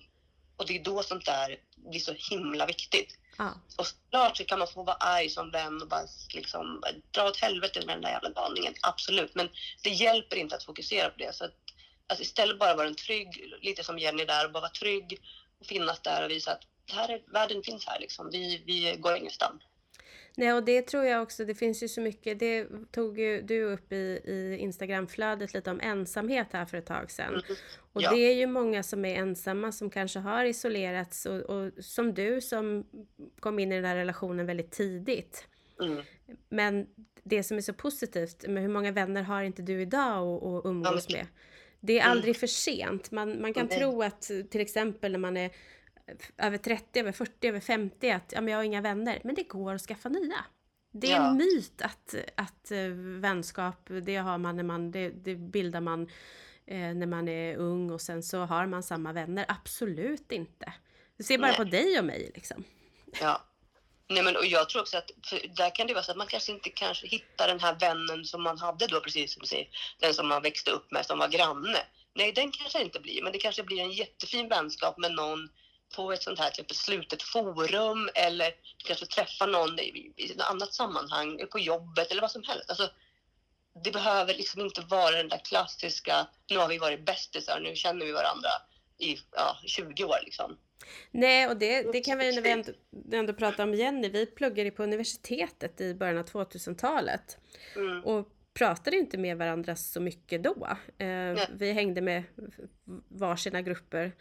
[0.57, 3.19] Och det är då sånt där blir så himla viktigt.
[3.40, 3.53] Ah.
[3.77, 7.37] Och såklart så kan man få vara arg som vän och bara liksom dra åt
[7.37, 8.74] helvete med den där jävla galningen.
[8.83, 9.35] Absolut.
[9.35, 9.48] Men
[9.83, 11.35] det hjälper inte att fokusera på det.
[11.35, 11.55] Så att,
[12.07, 15.18] alltså istället bara vara en trygg, lite som Jenny där, och bara vara trygg
[15.61, 18.31] och finnas där och visa att här är, världen finns här liksom.
[18.31, 19.62] Vi, vi går ingenstans.
[20.38, 21.44] Nej, och det tror jag också.
[21.44, 22.38] Det finns ju så mycket.
[22.38, 27.11] Det tog ju du upp i, i Instagramflödet lite om ensamhet här för ett tag
[27.11, 27.29] sedan.
[27.29, 27.42] Mm.
[27.92, 28.11] Och ja.
[28.11, 32.40] det är ju många som är ensamma som kanske har isolerats och, och, som du
[32.40, 32.87] som
[33.40, 35.48] kom in i den här relationen väldigt tidigt.
[35.83, 36.03] Mm.
[36.48, 36.87] Men
[37.22, 41.09] det som är så positivt, med hur många vänner har inte du idag att umgås
[41.09, 41.27] med?
[41.81, 42.11] Det är mm.
[42.11, 42.40] aldrig mm.
[42.40, 43.11] för sent.
[43.11, 43.79] Man, man kan mm.
[43.79, 45.51] tro att till exempel när man är
[46.38, 49.21] över 30, över 40, över 50 att ja, men jag har inga vänner.
[49.25, 50.44] Men det går att skaffa nya.
[50.92, 51.29] Det är ja.
[51.29, 52.88] en myt att, att eh,
[53.21, 56.03] vänskap, det har man när man, det, det bildar man
[56.66, 59.44] eh, när man är ung och sen så har man samma vänner.
[59.49, 60.73] Absolut inte.
[61.21, 61.57] Se bara Nej.
[61.57, 62.64] på dig och mig liksom.
[63.21, 63.44] Ja.
[64.11, 65.11] Nej, men och jag tror också att
[65.57, 68.42] där kan det vara så att man kanske inte kanske hittar den här vännen som
[68.42, 69.68] man hade då, precis som du säger,
[69.99, 71.79] den som man växte upp med, som var granne.
[72.14, 75.49] Nej, den kanske inte blir, men det kanske blir en jättefin vänskap med någon
[75.96, 80.74] på ett sånt här typ slutet forum eller kanske träffa någon i, i ett annat
[80.74, 82.70] sammanhang, på jobbet eller vad som helst.
[82.70, 82.90] Alltså,
[83.85, 88.07] det behöver liksom inte vara den där klassiska, nu har vi varit bästisar, nu känner
[88.07, 88.51] vi varandra
[88.98, 90.59] i ja, 20 år liksom.
[91.11, 92.72] Nej, och det, det kan vi när vi ändå,
[93.12, 94.09] ändå prata om Jenny.
[94.09, 97.38] Vi pluggade på universitetet i början av 2000-talet.
[97.77, 98.05] Mm.
[98.05, 100.68] Och pratade inte med varandra så mycket då.
[100.98, 102.22] Eh, vi hängde med
[103.09, 104.12] varsina grupper.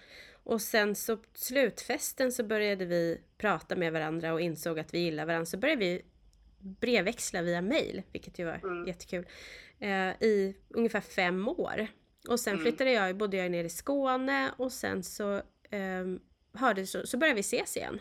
[0.47, 5.25] Och sen så slutfesten så började vi prata med varandra och insåg att vi gillar
[5.25, 5.45] varandra.
[5.45, 6.05] Så började vi
[6.59, 8.87] brevväxla via mail, vilket ju var mm.
[8.87, 9.27] jättekul.
[9.79, 11.87] Eh, I ungefär fem år.
[12.27, 12.63] Och sen mm.
[12.63, 15.35] flyttade jag, bodde jag ner i Skåne och sen så
[15.69, 16.05] eh,
[16.53, 17.99] hörde, så, så började vi ses igen.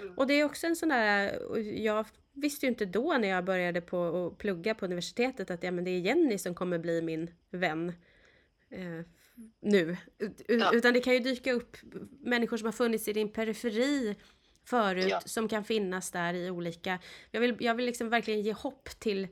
[0.00, 0.14] Mm.
[0.14, 1.38] Och det är också en sån där,
[1.84, 5.70] jag visste ju inte då när jag började på att plugga på universitetet att ja,
[5.70, 7.92] men det är Jenny som kommer bli min vän
[8.70, 9.00] eh,
[9.60, 9.96] nu.
[10.48, 10.72] Ja.
[10.72, 11.76] Utan det kan ju dyka upp
[12.20, 14.16] människor som har funnits i din periferi
[14.64, 15.20] förut ja.
[15.20, 16.98] som kan finnas där i olika...
[17.30, 19.28] Jag vill, jag vill liksom verkligen ge hopp till...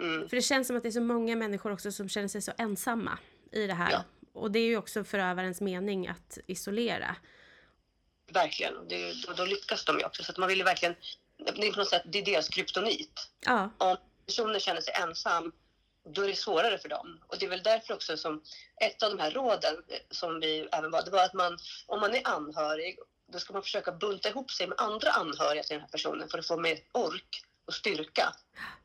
[0.00, 0.28] Mm.
[0.28, 2.52] För det känns som att det är så många människor också som känner sig så
[2.58, 3.18] ensamma
[3.52, 3.92] i det här.
[3.92, 4.04] Ja.
[4.32, 7.16] Och det är ju också förövarens mening att isolera.
[8.32, 8.74] Verkligen.
[8.88, 10.24] Det, då, då lyckas de ju också.
[10.24, 10.94] Så att man vill ju verkligen
[11.36, 13.30] det är på något sätt det är deras kryptonit.
[13.40, 13.70] Ja.
[13.78, 13.96] Om
[14.26, 15.52] personer känner sig ensam,
[16.06, 17.18] då är det svårare för dem.
[17.26, 18.42] Och det är väl därför också som
[18.80, 22.00] ett av de här råden eh, som vi även var, det var att man, om
[22.00, 22.98] man är anhörig,
[23.32, 26.38] då ska man försöka bunta ihop sig med andra anhöriga till den här personen för
[26.38, 28.32] att få mer ork och styrka.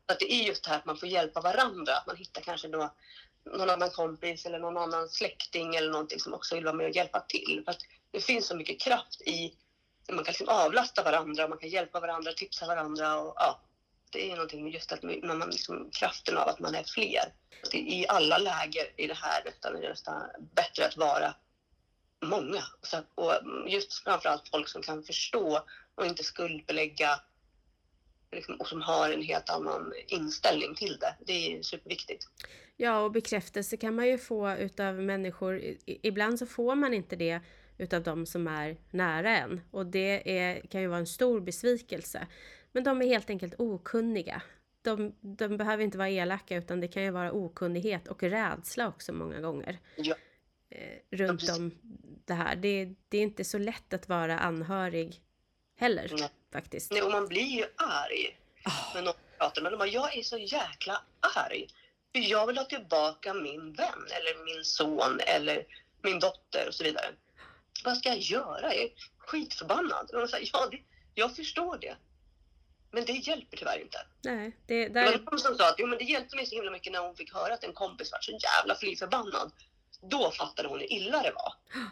[0.06, 2.40] Så att det är just det här att man får hjälpa varandra, att man hittar
[2.40, 2.94] kanske då
[3.44, 6.96] någon annan kompis eller någon annan släkting eller någonting som också vill vara med och
[6.96, 7.62] hjälpa till.
[7.64, 7.80] För att
[8.10, 9.54] det finns så mycket kraft i
[10.08, 13.18] man kan liksom avlasta varandra, man kan hjälpa varandra, tipsa varandra.
[13.20, 13.60] Och, ja,
[14.12, 17.32] det är någonting med just att man, man liksom, kraften av att man är fler.
[17.70, 20.22] Det I alla läger i det här nästan är det nästan
[20.54, 21.34] bättre att vara
[22.22, 22.62] många.
[22.82, 23.32] Så, och
[23.66, 25.60] just framförallt folk som kan förstå
[25.94, 27.20] och inte skuldbelägga
[28.32, 31.14] liksom, och som har en helt annan inställning till det.
[31.26, 32.24] Det är superviktigt.
[32.76, 35.62] Ja, och bekräftelse kan man ju få utav människor.
[35.86, 37.40] Ibland så får man inte det
[37.78, 39.60] utav de som är nära en.
[39.70, 42.26] Och det är, kan ju vara en stor besvikelse.
[42.72, 44.42] Men de är helt enkelt okunniga.
[44.82, 49.12] De, de behöver inte vara elaka utan det kan ju vara okunnighet och rädsla också
[49.12, 49.78] många gånger.
[49.96, 50.14] Ja.
[50.70, 51.70] Eh, runt ja, om
[52.24, 52.56] det här.
[52.56, 55.20] Det, det, är inte så lätt att vara anhörig
[55.76, 56.30] heller Nej.
[56.52, 56.92] faktiskt.
[56.92, 58.94] Nej, och man blir ju arg oh.
[58.94, 59.88] när någon pratar med dem.
[59.92, 61.02] Jag är så jäkla
[61.36, 61.68] arg.
[62.12, 65.66] För jag vill ha tillbaka min vän eller min son eller
[66.02, 67.06] min dotter och så vidare
[67.84, 68.74] vad ska jag göra?
[68.74, 70.10] Jag är skitförbannad.
[70.10, 70.78] Och sa, ja, det,
[71.14, 71.96] jag förstår det.
[72.92, 73.98] Men det hjälper tyvärr inte.
[74.22, 75.04] Nej, det, där...
[75.04, 77.00] det var någon som sa att jo, men det hjälpte mig så himla mycket när
[77.00, 79.52] hon fick höra att en kompis var så jävla fly förbannad.
[80.10, 81.54] Då fattade hon hur illa det var.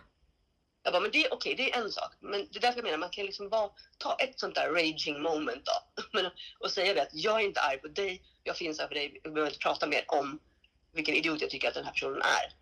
[0.82, 2.12] Jag bara, men det, okay, det är en sak.
[2.20, 5.22] Men det är därför jag menar, man kan liksom bara ta ett sånt där raging
[5.22, 6.02] moment då.
[6.12, 8.94] Men, och säga det att jag är inte arg på dig, jag finns här för
[8.94, 10.38] dig, vi behöver inte prata mer om
[10.92, 12.54] vilken idiot jag tycker att den här personen är.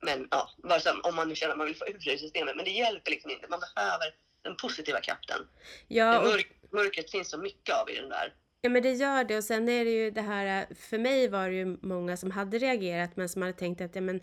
[0.00, 2.56] Men ja, bara så, om man nu känner att man vill få ur det systemet.
[2.56, 3.46] Men det hjälper liksom inte.
[3.48, 5.48] Man behöver den positiva kraften.
[5.88, 6.40] Ja, och...
[6.70, 8.34] mörkret finns så mycket av i den där.
[8.60, 11.48] Ja men det gör det och sen är det ju det här, för mig var
[11.48, 14.20] det ju många som hade reagerat men som hade tänkt att ja men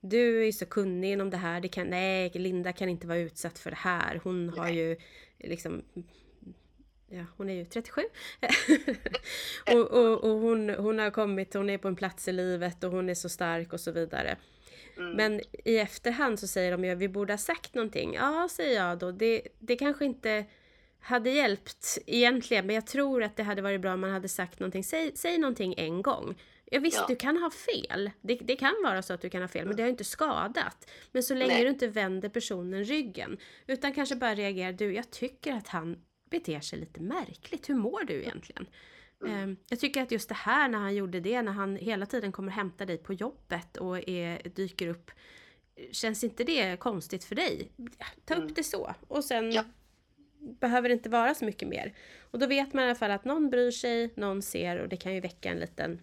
[0.00, 3.18] du är ju så kunnig inom det här, det kan, nej Linda kan inte vara
[3.18, 4.58] utsatt för det här, hon nej.
[4.58, 4.96] har ju
[5.38, 5.82] liksom
[7.10, 8.02] Ja, hon är ju 37.
[9.72, 12.90] och, och, och hon, hon har kommit, hon är på en plats i livet och
[12.90, 14.36] hon är så stark och så vidare.
[14.96, 15.12] Mm.
[15.12, 18.14] Men i efterhand så säger de ju att vi borde ha sagt någonting.
[18.14, 19.12] Ja, säger jag då.
[19.12, 20.44] Det, det kanske inte
[21.00, 24.60] hade hjälpt egentligen, men jag tror att det hade varit bra om man hade sagt
[24.60, 24.84] någonting.
[24.84, 26.34] Säg, säg någonting en gång.
[26.70, 27.04] Ja, visst, ja.
[27.08, 28.10] du kan ha fel.
[28.20, 30.90] Det, det, kan vara så att du kan ha fel, men det har inte skadat.
[31.12, 31.62] Men så länge Nej.
[31.62, 35.96] du inte vänder personen ryggen, utan kanske bara reagerar, du, jag tycker att han
[36.30, 37.68] beter sig lite märkligt.
[37.68, 38.66] Hur mår du egentligen?
[39.24, 39.38] Mm.
[39.38, 42.32] Ehm, jag tycker att just det här när han gjorde det, när han hela tiden
[42.32, 45.10] kommer hämta dig på jobbet och är, dyker upp.
[45.92, 47.72] Känns inte det konstigt för dig?
[48.24, 48.54] Ta upp mm.
[48.54, 48.94] det så.
[49.08, 49.64] Och sen ja.
[50.40, 51.94] Behöver inte vara så mycket mer.
[52.30, 54.96] Och då vet man i alla fall att någon bryr sig, någon ser och det
[54.96, 56.00] kan ju väcka en liten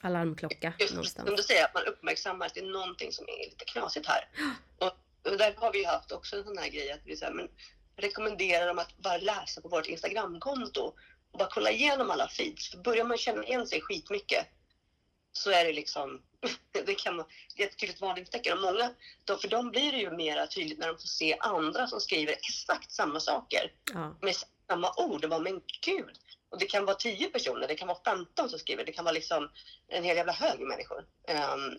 [0.00, 1.26] alarmklocka Just, någonstans.
[1.26, 4.28] Som du säger, att man uppmärksammar att det är någonting som är lite knasigt här.
[4.78, 7.32] Och och där har vi haft också en sån här grej att vi så här,
[7.32, 7.48] men
[7.96, 10.94] rekommenderar dem att bara läsa på vårt Instagramkonto
[11.32, 12.70] och bara kolla igenom alla feeds.
[12.70, 14.46] För börjar man känna igen sig skitmycket
[15.32, 16.22] så är det liksom,
[16.86, 17.26] det kan vara
[17.58, 18.58] ett tydligt varningstecken.
[18.58, 21.86] Och många, då, för dem blir det ju mer tydligt när de får se andra
[21.86, 24.16] som skriver exakt samma saker ja.
[24.22, 24.34] med
[24.68, 25.24] samma ord.
[25.24, 26.18] Och bara, men gud!
[26.50, 29.14] Och det kan vara tio personer, det kan vara 15 som skriver, det kan vara
[29.14, 29.50] liksom
[29.88, 31.04] en hel jävla hög människor.
[31.54, 31.78] Um,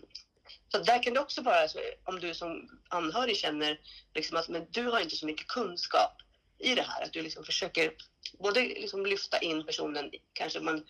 [0.68, 3.80] så där kan det också vara så, om du som anhörig känner
[4.14, 6.12] liksom att men du har inte så mycket kunskap
[6.58, 7.92] i det här, att du liksom försöker
[8.38, 10.84] både liksom lyfta in personen, kanske man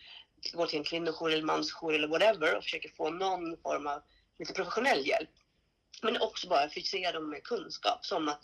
[0.52, 4.02] går till en kvinnojour eller mansjour eller whatever och försöker få någon form av
[4.38, 5.30] lite professionell hjälp.
[6.02, 8.40] Men också bara förse dem med kunskap som att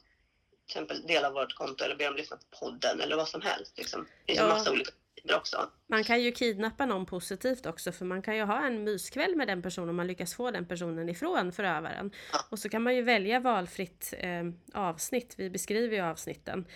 [0.67, 3.79] till exempel dela vårt konto eller be dem lyssna på podden eller vad som helst.
[3.79, 4.01] Liksom.
[4.01, 4.49] Det finns ja.
[4.49, 4.91] massa olika
[5.37, 5.71] också.
[5.87, 9.49] Man kan ju kidnappa någon positivt också för man kan ju ha en myskväll med
[9.49, 12.11] den personen om man lyckas få den personen ifrån förövaren.
[12.33, 12.39] Ja.
[12.51, 16.67] Och så kan man ju välja valfritt eh, avsnitt, vi beskriver ju avsnitten.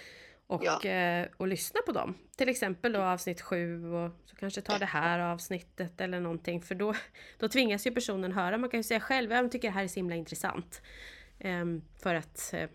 [0.46, 0.85] Och, ja.
[0.85, 2.14] eh, och lyssna på dem.
[2.37, 6.62] Till exempel då avsnitt sju och så kanske ta det här avsnittet eller någonting.
[6.62, 6.94] För då,
[7.38, 8.59] då tvingas ju personen höra.
[8.59, 10.83] Man kan ju säga själv, jag tycker det här är så himla intressant.
[11.38, 11.64] Eh,
[12.02, 12.68] för att eh,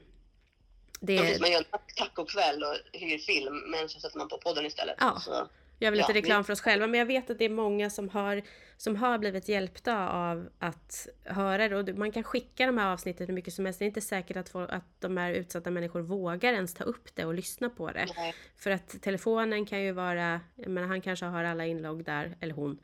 [1.00, 1.40] det är...
[1.40, 4.96] Man gör en tacokväll och hyr film men så sätter man på podden istället.
[5.00, 5.20] Ja.
[5.20, 5.48] Så
[5.80, 6.88] gör lite ja, reklam för oss själva.
[6.88, 8.42] Men jag vet att det är många som har,
[8.78, 11.76] som har blivit hjälpta av att höra det.
[11.76, 13.80] Och man kan skicka de här avsnitten hur mycket som helst.
[13.80, 17.16] Det är inte säkert att, få, att de här utsatta människor vågar ens ta upp
[17.16, 18.08] det och lyssna på det.
[18.16, 18.34] Nej.
[18.56, 22.54] För att telefonen kan ju vara, jag menar, han kanske har alla inlogg där, eller
[22.54, 22.80] hon.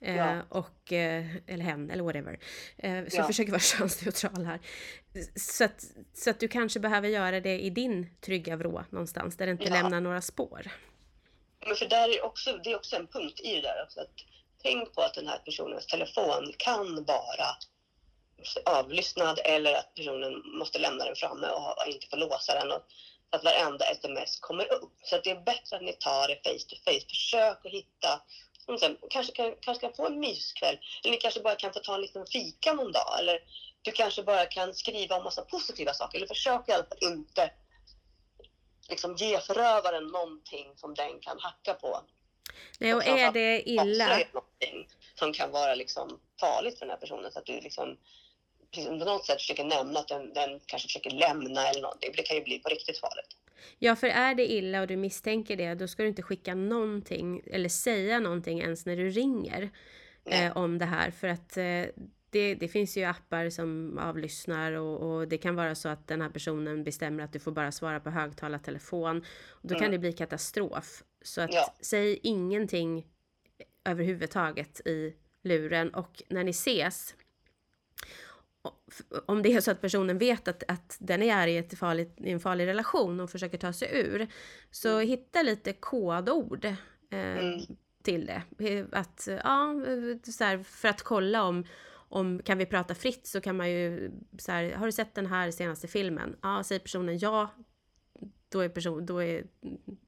[0.00, 0.42] Eh, ja.
[0.48, 2.38] och, eh, eller hen, eller whatever.
[2.76, 3.18] Eh, så ja.
[3.18, 4.60] jag försöker vara könsneutral här.
[5.36, 9.46] Så att, så att du kanske behöver göra det i din trygga vrå någonstans, där
[9.46, 9.82] det inte ja.
[9.82, 10.70] lämnar några spår.
[11.66, 14.00] Men för där är också, det är också en punkt i det där också.
[14.00, 14.08] Att
[14.62, 17.46] tänk på att den här personens telefon kan vara
[18.64, 22.72] avlyssnad eller att personen måste lämna den framme och inte får låsa den.
[22.72, 22.82] Och
[23.30, 24.92] att varenda sms kommer upp.
[25.02, 27.06] Så att det är bättre att ni tar det face to face.
[27.08, 28.20] Försök att hitta
[28.80, 30.78] Sen, kanske, kan, kanske kan få en myskväll.
[31.02, 33.18] Eller ni kanske bara kan få ta en liten fika någon dag.
[33.18, 33.38] Eller
[33.82, 36.18] du kanske bara kan skriva om massa positiva saker.
[36.18, 37.50] Eller försök i alla fall inte
[38.88, 42.00] liksom ge förövaren någonting som den kan hacka på.
[42.78, 44.20] Nej, och, är det illa...
[45.18, 47.32] Som kan vara liksom farligt för den här personen.
[47.32, 47.96] Så att du liksom
[48.74, 52.10] på något sätt försöker nämna att den, den kanske försöker lämna eller någonting.
[52.10, 53.36] För det kan ju bli på riktigt farligt.
[53.78, 57.42] Ja, för är det illa och du misstänker det, då ska du inte skicka någonting
[57.46, 59.70] eller säga någonting ens när du ringer
[60.24, 61.10] eh, om det här.
[61.10, 65.74] För att eh, det, det, finns ju appar som avlyssnar och, och, det kan vara
[65.74, 69.18] så att den här personen bestämmer att du får bara svara på högtalartelefon.
[69.48, 69.82] Och då mm.
[69.82, 71.02] kan det bli katastrof.
[71.22, 71.74] Så att ja.
[71.80, 73.06] säg ingenting
[73.84, 77.14] överhuvudtaget i luren och när ni ses
[79.26, 82.30] om det är så att personen vet att, att den är i, ett farligt, i
[82.30, 84.26] en farlig relation och försöker ta sig ur.
[84.70, 85.08] Så mm.
[85.08, 86.74] hitta lite kodord eh,
[87.10, 87.60] mm.
[88.02, 88.42] till det.
[88.92, 89.74] Att, ja,
[90.24, 91.64] så här, för att kolla om,
[92.14, 95.26] om kan vi prata fritt så kan man ju så här, har du sett den
[95.26, 96.36] här senaste filmen?
[96.42, 97.50] Ja, säger personen ja,
[98.48, 99.44] då är, person, då är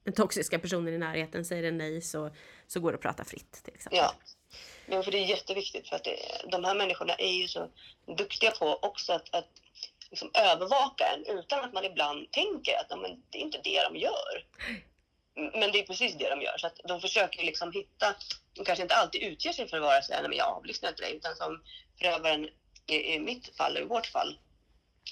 [0.05, 2.31] den toxiska personen i närheten, säger den nej så,
[2.66, 3.99] så går det att prata fritt till exempel.
[3.99, 4.14] Ja.
[4.87, 6.16] Ja, för det är jätteviktigt för att det,
[6.51, 7.71] de här människorna är ju så
[8.19, 9.49] duktiga på också att, att
[10.11, 13.97] liksom övervaka en utan att man ibland tänker att men, det är inte det de
[13.97, 14.45] gör.
[15.37, 16.59] Men det är precis det de gör.
[16.59, 18.14] Så att de försöker liksom hitta,
[18.55, 21.03] de kanske inte alltid utger sig för att vara så här, men jag avlyssnar inte
[21.03, 21.62] dig, utan som
[21.99, 22.49] förövaren
[22.87, 24.38] i, i mitt fall, och i vårt fall,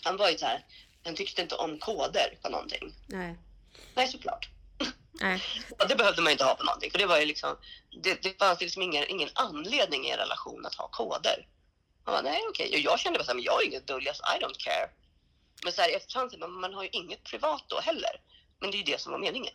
[0.05, 0.65] han var ju så här,
[1.05, 2.95] han tyckte inte om koder på någonting.
[3.07, 3.37] Nej.
[3.95, 4.49] Nej, såklart.
[5.21, 5.43] Nej.
[5.79, 7.57] Och det behövde man inte ha på någonting, för det var ju liksom,
[8.03, 11.47] det, det fanns liksom ingen, ingen anledning i en relation att ha koder.
[12.05, 12.81] Man bara, nej okej, okay.
[12.81, 14.91] jag kände bara såhär, men jag har inget döljas, I don't care.
[15.65, 18.21] Men så här i efterhand, man, man har ju inget privat då heller.
[18.61, 19.55] Men det är ju det som var meningen.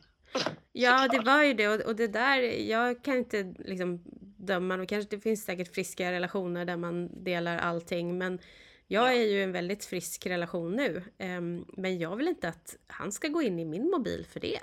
[0.72, 4.02] Ja, det var ju det och, och det där, jag kan inte liksom
[4.38, 8.40] döma, det, kanske, det finns säkert friska relationer där man delar allting, men
[8.88, 9.14] jag ja.
[9.14, 11.04] är ju en väldigt frisk relation nu.
[11.18, 14.60] Um, men jag vill inte att han ska gå in i min mobil för det.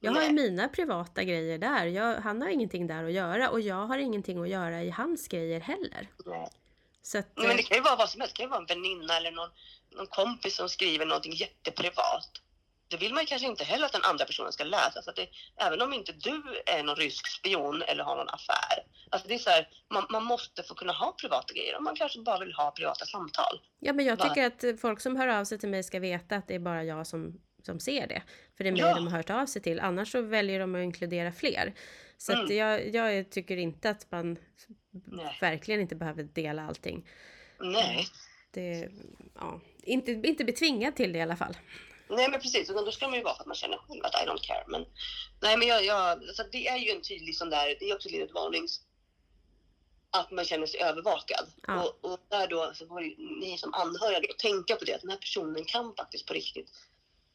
[0.00, 1.86] Jag har ju mina privata grejer där.
[1.86, 5.28] Jag, han har ingenting där att göra och jag har ingenting att göra i hans
[5.28, 6.08] grejer heller.
[6.26, 6.50] Nej.
[7.02, 8.36] Så att, men det kan ju vara vad som helst.
[8.36, 9.50] Det kan ju vara en väninna eller någon,
[9.90, 12.30] någon kompis som skriver någonting jätteprivat.
[12.92, 15.02] Det vill man kanske inte heller att den andra personen ska läsa.
[15.02, 18.84] Så att det, även om inte du är någon rysk spion eller har någon affär.
[19.10, 21.96] Alltså det är så här, man, man, måste få kunna ha privata grejer om man
[21.96, 23.60] kanske bara vill ha privata samtal.
[23.78, 26.48] Ja, men jag tycker att folk som hör av sig till mig ska veta att
[26.48, 28.22] det är bara jag som som ser det.
[28.56, 28.94] För det är mig ja.
[28.94, 29.80] de har hört av sig till.
[29.80, 31.74] Annars så väljer de att inkludera fler.
[32.18, 32.56] Så mm.
[32.56, 34.36] jag, jag tycker inte att man
[34.90, 35.38] Nej.
[35.40, 37.08] verkligen inte behöver dela allting.
[37.60, 38.06] Nej.
[38.50, 38.88] Det,
[39.34, 39.60] ja.
[39.82, 41.56] inte, inte bli tvingad till det i alla fall.
[42.16, 44.22] Nej men precis, och då ska man ju vara för att man känner själv att
[44.22, 44.64] I don't care.
[44.66, 44.86] Men,
[45.40, 48.08] nej men jag, jag alltså det är ju en tydlig sån där, det är också
[48.08, 48.80] ett varnings
[50.12, 51.46] att man känner sig övervakad.
[51.66, 51.82] Ja.
[51.82, 53.00] Och, och, där då så får
[53.40, 56.70] ni som anhöriga då tänka på det, att den här personen kan faktiskt på riktigt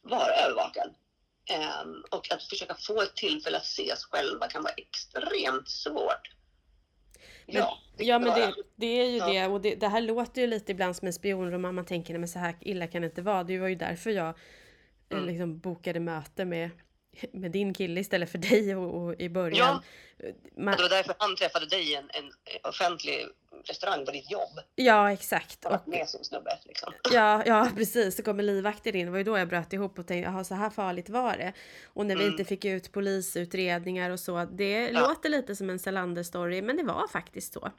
[0.02, 0.94] vara övervakad.
[1.84, 6.30] Um, och att försöka få ett tillfälle att ses själva kan vara extremt svårt.
[7.46, 9.26] Men, ja, det, ja, men det, det, är ju ja.
[9.26, 11.74] det och det, det, här låter ju lite ibland som en spionroman.
[11.74, 13.44] Man tänker men så här illa kan det inte vara.
[13.44, 14.34] Det var ju därför jag
[15.16, 15.26] mm.
[15.26, 16.70] liksom, bokade möte med
[17.32, 19.82] med din kille istället för dig och, och i början.
[20.18, 20.76] Ja, Man...
[20.76, 23.26] det var därför han träffade dig i en, en offentlig
[23.64, 24.60] restaurang på ditt jobb.
[24.74, 25.64] Ja, exakt.
[25.64, 26.92] Och, med sin snubbe liksom.
[27.12, 28.16] Ja, ja, precis.
[28.16, 29.06] Så kommer livvakter in.
[29.06, 31.52] Det var ju då jag bröt ihop och tänkte, jaha, så här farligt var det.
[31.84, 32.32] Och när vi mm.
[32.32, 34.44] inte fick ut polisutredningar och så.
[34.44, 35.00] Det ja.
[35.00, 37.72] låter lite som en Salander-story, men det var faktiskt så.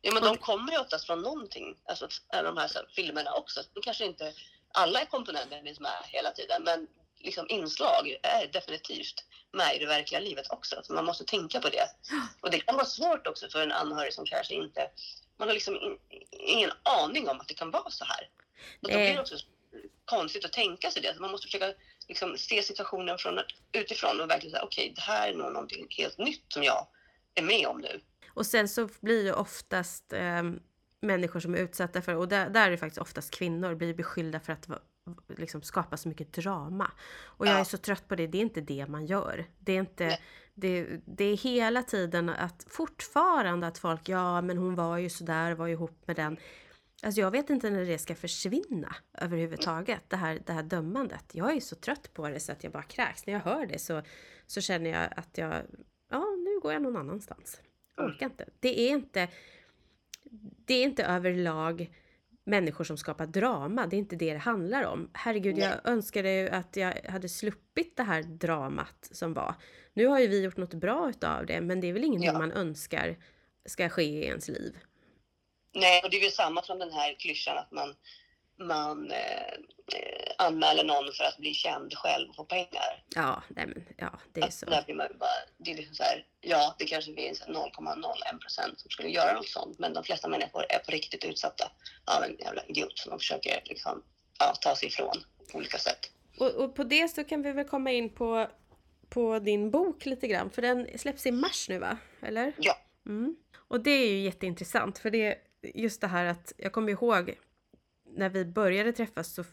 [0.00, 3.60] Ja, men de kommer ju oftast från någonting, alltså de här så, filmerna också.
[3.74, 4.32] De kanske inte
[4.78, 6.86] alla komponenter finns med hela tiden, men
[7.18, 10.80] liksom, inslag är definitivt med i det verkliga livet också.
[10.82, 11.88] Så man måste tänka på det.
[12.40, 14.90] Och det kan vara svårt också för en anhörig som kanske inte...
[15.38, 15.98] Man har liksom in,
[16.30, 18.28] ingen aning om att det kan vara så här.
[18.82, 19.36] Och då blir det också
[20.04, 21.14] konstigt att tänka sig det.
[21.14, 21.72] Så man måste försöka
[22.08, 23.40] liksom, se situationen från,
[23.72, 26.86] utifrån och verkligen säga okej, okay, det här är nog någonting helt nytt som jag
[27.34, 28.00] är med om nu.
[28.34, 30.42] Och sen så blir ju oftast eh,
[31.00, 34.40] människor som är utsatta för, och där, där är det faktiskt oftast kvinnor, blir beskyllda
[34.40, 34.68] för att
[35.36, 36.90] liksom skapa så mycket drama.
[37.24, 39.46] Och jag är så trött på det, det är inte det man gör.
[39.58, 40.18] Det är inte,
[40.54, 45.52] det, det är hela tiden att fortfarande att folk, ja men hon var ju sådär,
[45.52, 46.36] var ju ihop med den.
[47.02, 51.24] Alltså jag vet inte när det ska försvinna överhuvudtaget, det här, det här dömandet.
[51.32, 53.26] Jag är så trött på det så att jag bara kräks.
[53.26, 54.02] När jag hör det så,
[54.46, 55.62] så känner jag att jag,
[56.10, 57.60] ja nu går jag någon annanstans.
[57.96, 58.48] Jag orkar inte.
[58.60, 59.28] Det är inte,
[60.66, 61.90] det är inte överlag
[62.44, 63.86] människor som skapar drama.
[63.86, 65.10] Det är inte det det handlar om.
[65.14, 65.64] Herregud, Nej.
[65.64, 69.54] jag önskade ju att jag hade sluppit det här dramat som var.
[69.92, 72.38] Nu har ju vi gjort något bra utav det, men det är väl ingenting ja.
[72.38, 73.16] man önskar
[73.66, 74.78] ska ske i ens liv.
[75.74, 77.94] Nej, och det är ju samma som den här klyschan att man
[78.58, 79.58] man eh,
[80.38, 83.04] anmäler någon för att bli känd själv och få pengar.
[83.14, 84.66] Ja, nej men, ja det är så.
[84.66, 88.80] Där blir man bara, det är liksom så här, ja, det kanske finns 0,01 procent
[88.80, 91.70] som skulle göra något sånt, men de flesta människor är på riktigt utsatta
[92.04, 94.02] av en jävla idiot som de försöker liksom,
[94.38, 96.10] ja, ta sig ifrån på olika sätt.
[96.38, 98.48] Och, och på det så kan vi väl komma in på,
[99.08, 101.98] på din bok lite grann, för den släpps i mars nu va?
[102.22, 102.52] Eller?
[102.58, 102.78] Ja.
[103.06, 103.36] Mm.
[103.56, 105.36] Och det är ju jätteintressant, för det är
[105.74, 107.34] just det här att jag kommer ihåg
[108.14, 109.44] när vi började träffas så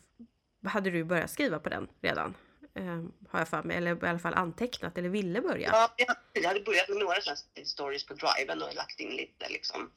[0.65, 2.35] hade du börjat skriva på den redan.
[2.73, 5.69] Um, har jag för mig, eller i alla fall antecknat eller ville börja.
[5.71, 5.95] Ja,
[6.33, 9.91] jag hade börjat med några sådana stories på driven och lagt in lite liksom.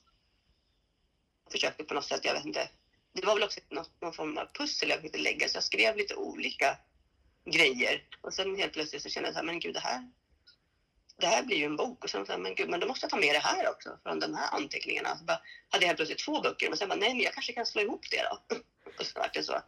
[1.52, 2.68] Försökte på något sätt, jag vet inte.
[3.12, 5.96] Det var väl också något, någon form av pussel jag försökte lägga så jag skrev
[5.96, 6.78] lite olika
[7.44, 10.10] grejer och sen helt plötsligt så kände jag så här, men gud det här
[11.20, 13.10] det här blir ju en bok och sen så men gud, men då måste jag
[13.10, 15.16] ta med det här också från de här anteckningarna.
[15.16, 17.52] Så bara, hade jag helt plötsligt två böcker, men sen bara, nej, men jag kanske
[17.52, 18.56] kan slå ihop det då.
[18.98, 19.58] och så vart det så.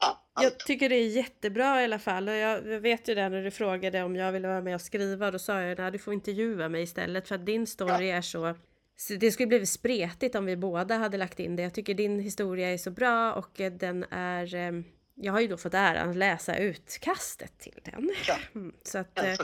[0.00, 3.42] Ja, jag tycker det är jättebra i alla fall och jag vet ju det när
[3.42, 6.14] du frågade om jag ville vara med och skriva då sa jag nej du får
[6.14, 8.16] intervjua mig istället för att din story ja.
[8.16, 8.54] är så
[8.96, 11.62] så det skulle blivit spretigt om vi båda hade lagt in det.
[11.62, 15.56] Jag tycker din historia är så bra och den är ehm, jag har ju då
[15.56, 18.10] fått äran att läsa utkastet till den.
[18.26, 18.36] Ja.
[18.54, 19.34] Mm, så att, eh,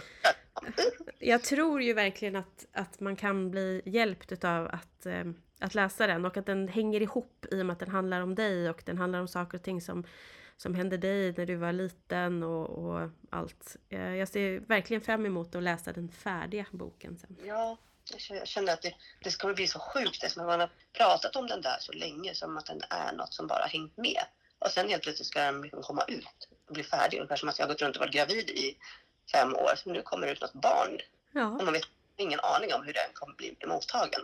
[1.18, 5.24] jag tror ju verkligen att, att man kan bli hjälpt av att, eh,
[5.60, 8.34] att läsa den och att den hänger ihop i och med att den handlar om
[8.34, 10.06] dig och den handlar om saker och ting som,
[10.56, 13.76] som hände dig när du var liten och, och allt.
[13.88, 17.36] Eh, jag ser verkligen fram emot att läsa den färdiga boken sen.
[17.44, 17.76] Ja,
[18.30, 21.62] jag känner att det, det kommer bli så sjukt eftersom man har pratat om den
[21.62, 24.24] där så länge som att den är något som bara hängt med.
[24.58, 27.18] Och sen helt plötsligt ska den liksom komma ut och bli färdig.
[27.18, 28.76] Ungefär som att jag har gått runt och varit gravid i
[29.32, 29.72] fem år.
[29.76, 30.98] Så nu kommer ut något barn.
[31.32, 31.46] Ja.
[31.46, 34.20] Och man vet ingen aning om hur den kommer bli mottagen.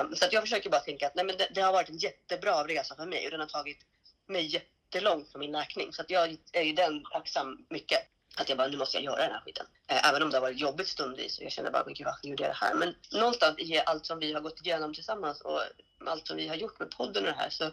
[0.00, 1.98] Um, så att jag försöker bara tänka att nej, men det, det, har varit en
[1.98, 3.78] jättebra resa för mig och den har tagit
[4.26, 5.92] mig jättelångt för min läkning.
[5.92, 7.98] Så att jag är ju den tacksam mycket.
[8.36, 9.66] Att jag bara, nu måste jag göra den här skiten.
[9.92, 11.40] Uh, även om det har varit jobbigt stundvis.
[11.40, 12.74] Jag känner bara, men gud varför gjorde jag det här?
[12.74, 15.60] Men någonstans i allt som vi har gått igenom tillsammans och
[16.06, 17.70] allt som vi har gjort med podden och det här så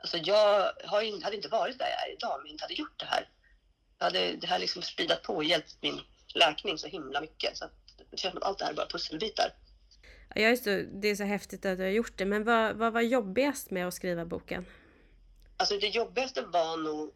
[0.00, 2.98] Alltså jag har, hade inte varit där jag är idag om jag inte hade gjort
[3.00, 3.28] det här.
[3.98, 6.00] Hade, det här liksom spridat på och hjälpt min
[6.34, 7.56] läkning så himla mycket.
[7.56, 7.64] Så
[8.10, 9.52] det känns som att allt det här är bara pusselbitar.
[10.34, 12.92] Jag är så, det är så häftigt att du har gjort det, men vad, vad
[12.92, 14.66] var jobbigast med att skriva boken?
[15.56, 17.12] Alltså det jobbigaste var nog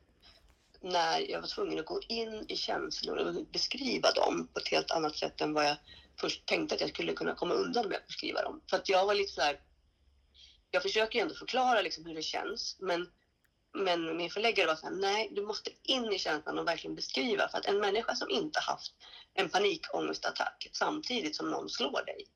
[0.81, 4.91] när jag var tvungen att gå in i känslor och beskriva dem på ett helt
[4.91, 5.77] annat sätt än vad jag
[6.21, 8.61] först tänkte att jag skulle kunna komma undan med att beskriva dem.
[8.71, 9.61] För att jag var lite så här,
[10.71, 13.09] jag försöker ju ändå förklara liksom hur det känns, men
[13.75, 17.49] Men min förläggare var såhär, nej du måste in i känslan och verkligen beskriva.
[17.49, 18.93] För att en människa som inte haft
[19.35, 22.27] en panikångestattack samtidigt som någon slår dig,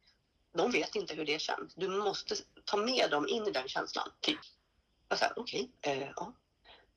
[0.57, 1.75] de vet inte hur det känns.
[1.75, 2.35] Du måste
[2.65, 4.09] ta med dem in i den känslan.
[4.21, 4.39] Typ.
[5.09, 6.33] Jag sa okej, okay, eh, ja.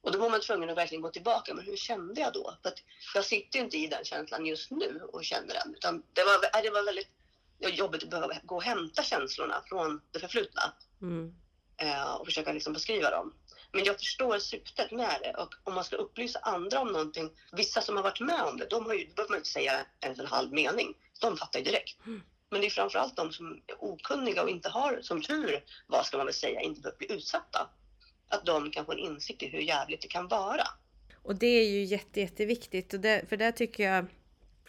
[0.01, 1.53] Och då var man tvungen att verkligen gå tillbaka.
[1.53, 2.57] Men hur kände jag då?
[2.63, 5.75] För jag sitter inte i den känslan just nu och känner den.
[5.75, 7.09] Utan det var, det var väldigt
[7.59, 10.73] jobbigt att behöva gå och hämta känslorna från det förflutna.
[11.01, 11.35] Mm.
[11.77, 13.33] Eh, och försöka liksom beskriva dem.
[13.71, 17.81] Men jag förstår syftet med det och om man ska upplysa andra om någonting, vissa
[17.81, 20.19] som har varit med om det, de har ju, då behöver man inte säga ens
[20.19, 20.93] en halv mening.
[21.21, 22.05] De fattar ju direkt.
[22.05, 22.21] Mm.
[22.49, 26.17] Men det är framförallt de som är okunniga och inte har, som tur, vad ska
[26.17, 27.69] man väl säga, inte behöver bli utsatta.
[28.27, 30.67] Att de kan få en insikt i hur jävligt det kan vara.
[31.23, 32.93] Och det är ju jätte, jätteviktigt.
[32.93, 34.05] Och det, för där tycker jag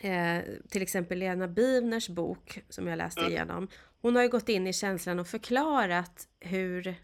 [0.01, 3.32] eh, till exempel Lena Bivners bok som jag läste mm.
[3.32, 3.68] igenom.
[4.03, 6.94] Hon har ju gått in i känslan och förklarat hur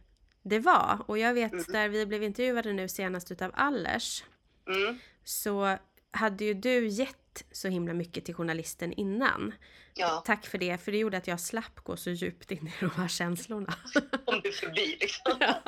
[0.49, 0.99] det var.
[1.07, 1.65] Och jag vet mm.
[1.69, 4.25] där vi blev intervjuade nu senast utav Allers.
[4.69, 4.99] Mm.
[5.25, 5.79] Så
[6.11, 9.55] hade ju du gett så himla mycket till journalisten innan.
[9.95, 10.23] Ja.
[10.27, 12.91] Tack för det, för det gjorde att jag slapp gå så djupt in i de
[12.91, 13.75] här känslorna.
[14.25, 15.37] Om du förbi liksom.
[15.41, 15.63] Ja,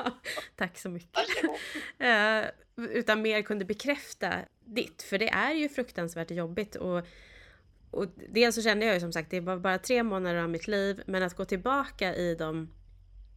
[0.55, 1.19] tack så mycket.
[2.01, 2.49] Uh,
[2.89, 4.33] utan mer kunde bekräfta
[4.65, 6.75] ditt, för det är ju fruktansvärt jobbigt.
[6.75, 7.05] Och,
[7.91, 10.67] och dels så kände jag ju som sagt, det var bara tre månader av mitt
[10.67, 12.73] liv, men att gå tillbaka i dem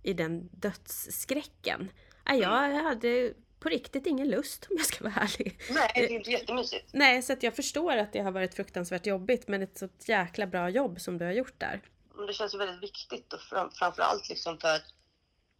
[0.02, 1.90] i den dödsskräcken.
[2.30, 2.84] Äh, jag mm.
[2.84, 5.60] hade på riktigt ingen lust om jag ska vara ärlig.
[5.70, 6.88] Nej, det är inte jättemysigt.
[6.92, 10.46] Nej, så att jag förstår att det har varit fruktansvärt jobbigt men ett så jäkla
[10.46, 11.80] bra jobb som du har gjort där.
[12.26, 14.84] Det känns ju väldigt viktigt och fram, framförallt liksom för att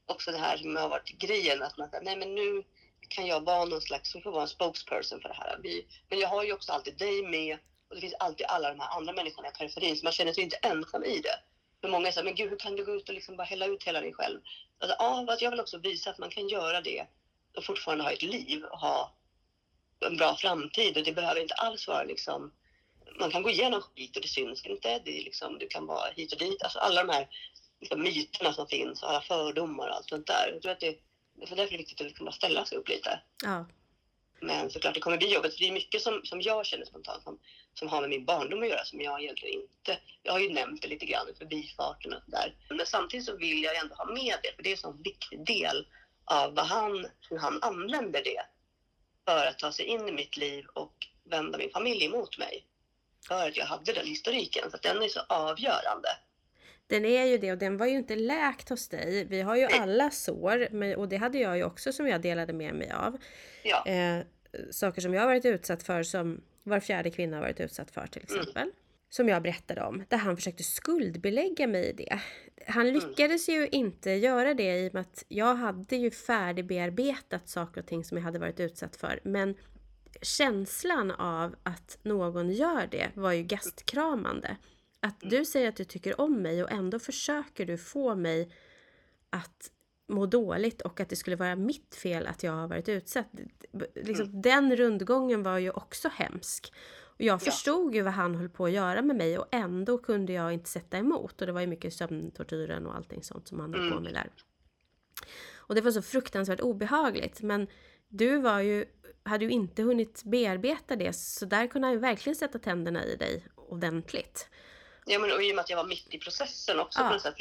[0.07, 2.63] också det här som har varit grejen att man säger nej men nu
[3.09, 5.59] kan jag vara någon slags, vi får vara en spokesperson för det här.
[5.63, 8.81] Vi, men jag har ju också alltid dig med och det finns alltid alla de
[8.81, 11.39] här andra människorna i periferin så man känner sig inte ensam i det.
[11.83, 13.85] För många säger, men gud hur kan du gå ut och liksom bara hälla ut
[13.85, 14.41] hela dig själv?
[14.79, 17.07] Alltså, ja, jag vill också visa att man kan göra det
[17.57, 19.13] och fortfarande ha ett liv och ha
[20.01, 20.97] en bra framtid.
[20.97, 22.53] Och det behöver inte alls vara liksom...
[23.21, 24.99] Man kan gå igenom skit och det syns inte.
[25.05, 26.63] Det är liksom, du kan vara hit och dit.
[26.63, 27.29] Alltså alla de här
[27.81, 30.51] liksom, myterna som finns, alla fördomar och allt sånt där.
[30.53, 30.99] Jag tror att det,
[31.47, 33.21] för därför är det viktigt att liksom bara ställa sig upp lite.
[33.45, 33.67] Ja.
[34.41, 35.55] Men såklart, det kommer bli jobbigt.
[35.55, 37.39] För det är mycket som, som jag känner spontant som,
[37.75, 39.99] som har med min barndom att göra som jag egentligen inte...
[40.23, 42.55] Jag har ju nämnt det lite grann i förbifarten och sådär.
[42.69, 45.47] Men samtidigt så vill jag ändå ha med det, för det är en sån viktig
[45.47, 45.87] del
[46.25, 48.43] av vad han, hur han använder det
[49.25, 50.95] för att ta sig in i mitt liv och
[51.25, 52.67] vända min familj emot mig.
[53.29, 56.09] För att jag hade den historiken, så den är så avgörande.
[56.87, 59.25] Den är ju det och den var ju inte läkt hos dig.
[59.25, 62.75] Vi har ju alla sår och det hade jag ju också som jag delade med
[62.75, 63.17] mig av.
[63.63, 63.87] Ja.
[63.87, 64.21] Eh,
[64.71, 68.23] saker som jag har varit utsatt för som var fjärde kvinna varit utsatt för till
[68.29, 68.41] mm.
[68.41, 68.63] exempel.
[68.63, 68.75] Mm.
[69.09, 72.21] Som jag berättade om, där han försökte skuldbelägga mig i det.
[72.67, 72.95] Han mm.
[72.95, 77.87] lyckades ju inte göra det i och med att jag hade ju färdigbearbetat saker och
[77.87, 79.21] ting som jag hade varit utsatt för.
[79.25, 79.55] Men
[80.23, 84.57] känslan av att någon gör det var ju gastkramande.
[85.01, 88.53] Att du säger att du tycker om mig och ändå försöker du få mig
[89.31, 89.71] att
[90.09, 93.27] må dåligt och att det skulle vara mitt fel att jag har varit utsatt.
[93.95, 94.43] Liksom, mm.
[94.43, 96.73] Den rundgången var ju också hemsk.
[97.23, 100.33] Och jag förstod ju vad han höll på att göra med mig och ändå kunde
[100.33, 101.41] jag inte sätta emot.
[101.41, 103.95] Och det var ju mycket sömntortyren och allting sånt som han höll mm.
[103.95, 104.31] på med där.
[105.55, 107.43] Och det var så fruktansvärt obehagligt.
[107.43, 107.67] Men
[108.09, 108.85] du var ju,
[109.23, 113.17] hade ju inte hunnit bearbeta det så där kunde han ju verkligen sätta tänderna i
[113.17, 114.49] dig ordentligt.
[115.07, 117.07] Ja, men och i och med att jag var mitt i processen också ja.
[117.07, 117.35] på något sätt.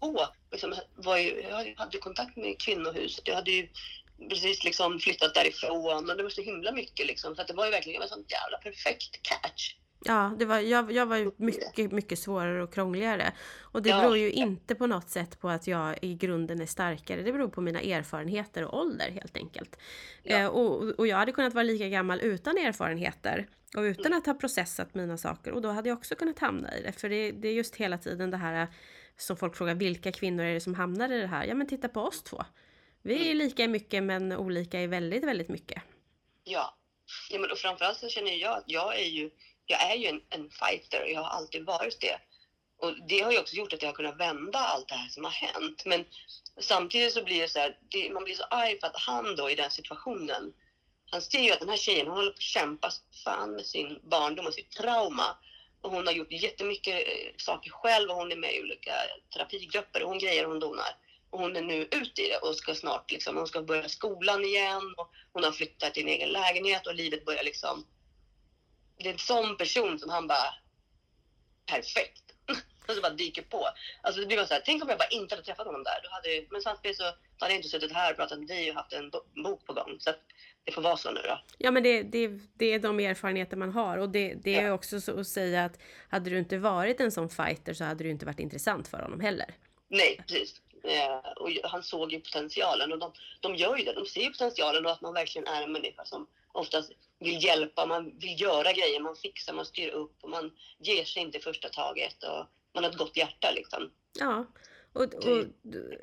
[0.00, 3.28] På, liksom, var ju, jag hade kontakt med kvinnohuset.
[3.28, 3.68] Jag hade ju
[4.28, 7.36] precis liksom flyttat därifrån och det var så himla mycket liksom.
[7.36, 9.74] Så att det var ju verkligen en sån jävla perfekt catch.
[10.04, 13.32] Ja, det var, jag, jag var ju mycket, mycket svårare och krångligare.
[13.60, 14.00] Och det ja.
[14.00, 17.22] beror ju inte på något sätt på att jag i grunden är starkare.
[17.22, 19.76] Det beror på mina erfarenheter och ålder helt enkelt.
[20.22, 20.36] Ja.
[20.36, 23.48] Eh, och, och jag hade kunnat vara lika gammal utan erfarenheter.
[23.76, 24.18] Och utan mm.
[24.18, 25.52] att ha processat mina saker.
[25.52, 26.92] Och då hade jag också kunnat hamna i det.
[26.92, 28.68] För det, det är just hela tiden det här
[29.18, 31.44] som folk frågar, vilka kvinnor är det som hamnar i det här?
[31.44, 32.44] Ja men titta på oss två.
[33.02, 33.38] Vi är mm.
[33.38, 35.82] lika i mycket men olika i väldigt, väldigt mycket.
[36.44, 36.76] Ja,
[37.30, 39.30] ja men och framförallt så känner jag att jag är ju,
[39.66, 42.18] jag är ju en, en fighter och jag har alltid varit det.
[42.78, 45.24] Och det har ju också gjort att jag har kunnat vända allt det här som
[45.24, 45.82] har hänt.
[45.86, 46.04] Men
[46.60, 49.50] samtidigt så blir det så här, det, man blir så arg för att han då
[49.50, 50.52] i den situationen,
[51.10, 52.90] han ser ju att den här tjejen, hon håller på att kämpa
[53.24, 55.36] fan med sin barndom och sitt trauma.
[55.80, 58.92] Och hon har gjort jättemycket eh, saker själv och hon är med i olika
[59.34, 60.96] terapigrupper och hon grejer och hon donar.
[61.30, 64.44] Och hon är nu ute i det och ska snart liksom, hon ska börja skolan
[64.44, 67.86] igen och hon har flyttat till en egen lägenhet och livet börjar liksom...
[68.98, 70.54] Det är en sån person som han bara...
[71.66, 72.24] Perfekt!
[72.88, 73.68] och så bara dyker på.
[74.02, 76.00] Alltså det blir så här, tänk om jag bara inte hade träffat honom där.
[76.02, 77.04] Då hade, men samtidigt så
[77.38, 79.10] hade jag inte suttit här och pratat med dig och haft en
[79.44, 79.96] bok på gång.
[80.00, 80.10] Så
[80.68, 81.40] det får vara så nu då.
[81.58, 84.72] Ja men det, det, det är de erfarenheter man har och det, det är ja.
[84.72, 88.10] också så att säga att hade du inte varit en sån fighter så hade du
[88.10, 89.54] inte varit intressant för honom heller.
[89.88, 90.60] Nej, precis.
[90.84, 93.92] Eh, och han såg ju potentialen och de, de gör ju det.
[93.92, 97.86] De ser ju potentialen och att man verkligen är en människa som oftast vill hjälpa,
[97.86, 101.68] man vill göra grejer, man fixar, man styr upp och man ger sig inte första
[101.68, 103.90] taget och man har ett gott hjärta liksom.
[104.18, 104.46] Ja,
[104.92, 105.44] och, och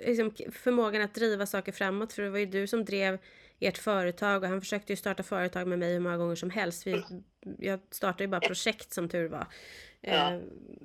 [0.08, 3.20] liksom, förmågan att driva saker framåt, för det var ju du som drev
[3.60, 6.88] ert företag och han försökte ju starta företag med mig hur många gånger som helst.
[6.88, 7.04] Vi,
[7.60, 9.48] jag startade ju bara projekt som tur var.
[10.02, 10.32] Ja.
[10.32, 10.40] Eh,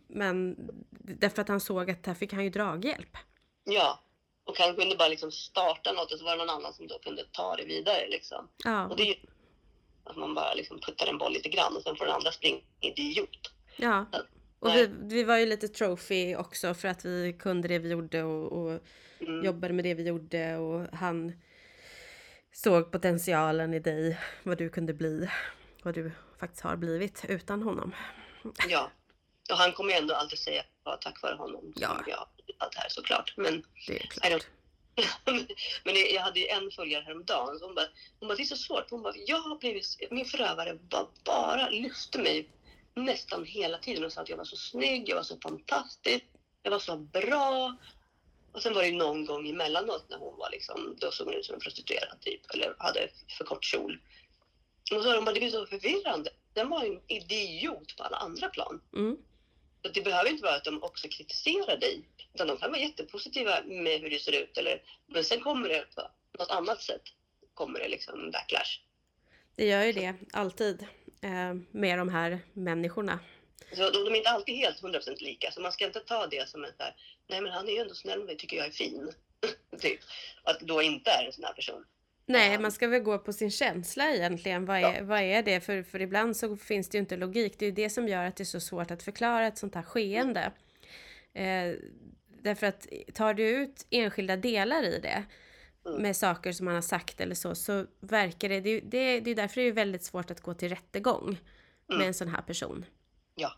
[0.09, 0.57] men
[0.91, 3.17] därför att han såg att här fick han ju draghjälp.
[3.65, 4.01] Ja,
[4.45, 6.99] och han kunde bara liksom starta något och så var det någon annan som då
[6.99, 8.49] kunde ta det vidare liksom.
[8.65, 8.87] Ja.
[8.87, 9.15] Och det är ju
[10.05, 12.61] att man bara liksom puttar en boll lite grann och sen får den andra springa
[12.81, 13.53] idiot.
[13.77, 14.07] Ja.
[14.59, 18.23] Och vi, vi var ju lite trophy också för att vi kunde det vi gjorde
[18.23, 18.81] och, och
[19.21, 19.45] mm.
[19.45, 21.33] jobbade med det vi gjorde och han
[22.53, 25.31] såg potentialen i dig, vad du kunde bli,
[25.83, 27.95] vad du faktiskt har blivit utan honom.
[28.69, 28.91] Ja,
[29.51, 31.89] och han kommer ju ändå alltid säga att tack vare honom ja.
[31.89, 32.27] som jag
[32.59, 33.35] allt det här såklart.
[33.37, 34.47] Men, det är klart.
[35.85, 37.59] men jag hade ju en följare häromdagen.
[37.63, 37.87] Hon bara,
[38.21, 38.91] hon bara, det är så svårt.
[38.91, 42.49] Hon bara, jag har blivit, min förövare bara, bara lyfte mig
[42.95, 46.25] nästan hela tiden och sa att jag var så snygg, jag var så fantastisk,
[46.63, 47.77] jag var så bra.
[48.53, 51.45] Och sen var det någon gång emellanåt när hon var liksom, då såg hon ut
[51.45, 54.01] som en prostituerad typ, eller hade för kort kjol.
[54.91, 56.31] Och så sa hon bara, det blir så förvirrande.
[56.53, 58.81] Den var en idiot på alla andra plan.
[58.97, 59.17] Mm.
[59.83, 63.63] Så det behöver inte vara att de också kritiserar dig, utan de kan vara jättepositiva
[63.65, 64.59] med hur det ser ut.
[64.59, 66.03] Eller, men sen kommer det på
[66.39, 67.03] något annat sätt,
[67.55, 68.81] kommer det liksom backlash.
[69.57, 70.87] Det gör ju det, alltid,
[71.23, 73.19] eh, med de här människorna.
[73.73, 76.49] Så de, de är inte alltid helt 100% lika, så man ska inte ta det
[76.49, 76.95] som ett där,
[77.29, 79.13] nej men han är ju ändå snäll mig, tycker jag är fin.
[79.81, 80.01] typ.
[80.43, 81.85] Att då inte är en sån här person.
[82.27, 84.67] Nej, man ska väl gå på sin känsla egentligen.
[84.67, 85.05] Vad är, ja.
[85.05, 85.61] vad är det?
[85.61, 87.59] För, för ibland så finns det ju inte logik.
[87.59, 89.75] Det är ju det som gör att det är så svårt att förklara ett sånt
[89.75, 90.53] här skeende.
[91.35, 91.75] Eh,
[92.43, 95.25] därför att tar du ut enskilda delar i det
[95.87, 96.03] mm.
[96.03, 98.61] med saker som man har sagt eller så, så verkar det...
[98.61, 101.99] Det, det, det är därför det är väldigt svårt att gå till rättegång mm.
[101.99, 102.85] med en sån här person.
[103.35, 103.53] Ja.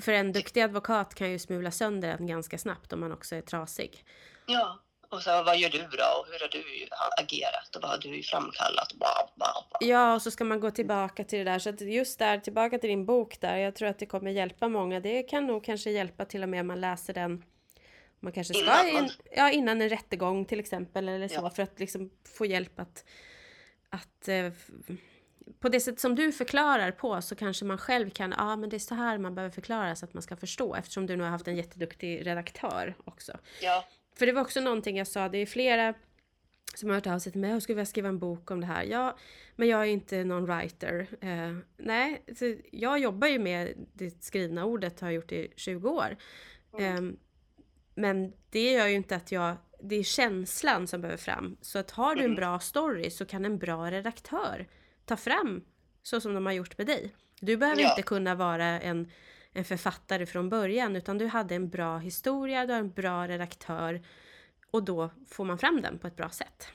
[0.00, 3.40] För en duktig advokat kan ju smula sönder en ganska snabbt om man också är
[3.40, 4.04] trasig.
[4.46, 6.20] Ja, och så vad gör du då?
[6.20, 7.76] Och hur har du agerat?
[7.76, 8.92] Och vad har du framkallat?
[8.94, 9.78] Bla, bla, bla.
[9.88, 11.58] Ja, och så ska man gå tillbaka till det där.
[11.58, 13.56] Så just där, tillbaka till din bok där.
[13.56, 15.00] Jag tror att det kommer hjälpa många.
[15.00, 17.44] Det kan nog kanske hjälpa till och med om man läser den.
[18.20, 21.08] Man kanske ska innan, in, ja, innan en rättegång till exempel.
[21.08, 21.34] Eller så.
[21.34, 21.50] Ja.
[21.50, 23.04] För att liksom få hjälp att,
[23.90, 24.52] att eh,
[25.60, 28.70] på det sätt som du förklarar på så kanske man själv kan, ja ah, men
[28.70, 31.24] det är så här man behöver förklara så att man ska förstå eftersom du nu
[31.24, 33.38] har haft en jätteduktig redaktör också.
[33.62, 33.84] Ja.
[34.16, 35.94] För det var också någonting jag sa, det är flera
[36.74, 38.66] som har hört av sig till mig, jag skulle vilja skriva en bok om det
[38.66, 38.82] här.
[38.84, 39.16] Ja,
[39.56, 41.06] men jag är inte någon writer.
[41.20, 42.22] Eh, nej,
[42.70, 46.16] jag jobbar ju med det skrivna ordet, har gjort i 20 år.
[46.78, 46.96] Mm.
[46.96, 47.14] Eh,
[47.94, 51.56] men det gör ju inte att jag, det är känslan som behöver fram.
[51.60, 52.36] Så att har du en mm.
[52.36, 54.66] bra story så kan en bra redaktör
[55.06, 55.64] ta fram
[56.02, 57.14] så som de har gjort med dig.
[57.40, 57.90] Du behöver ja.
[57.90, 59.10] inte kunna vara en
[59.56, 64.02] en författare från början utan du hade en bra historia, du har en bra redaktör
[64.70, 66.68] och då får man fram den på ett bra sätt.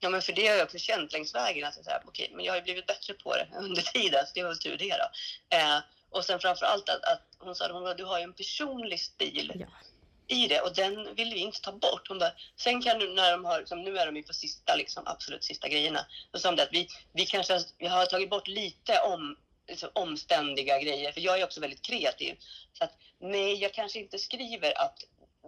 [0.00, 1.68] Ja, men för det har jag också känt längs vägen.
[1.68, 4.50] Att så okay, men jag har blivit bättre på det under tiden, så det var
[4.50, 5.56] väl tur det då.
[5.56, 5.78] Eh,
[6.10, 9.52] och sen framför allt att, att hon sa att du har ju en personlig stil
[9.54, 9.66] ja.
[10.28, 12.08] I det och den vill vi inte ta bort.
[12.08, 14.76] Hon bara, sen kan du när de har, som nu är de ju på sista,
[14.76, 18.48] liksom, absolut sista grejerna, då sa hon att vi, vi kanske vi har tagit bort
[18.48, 19.36] lite om
[19.68, 22.36] liksom, omständiga grejer, för jag är också väldigt kreativ.
[22.72, 24.98] Så att nej, jag kanske inte skriver att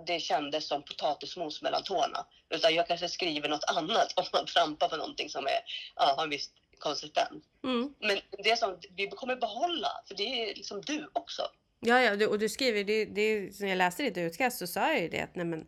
[0.07, 4.89] det kändes som potatismos mellan tårna, utan jag kanske skriver något annat om man trampar
[4.89, 5.61] på någonting som är,
[5.97, 7.45] ja, har en viss konsistens.
[7.64, 7.95] Mm.
[7.99, 11.43] Men det som vi kommer behålla, för det är liksom du också.
[11.87, 15.03] Ja, ja, och du skriver, det, det, när jag läste ditt utkast så sa jag
[15.03, 15.66] ju det att nej men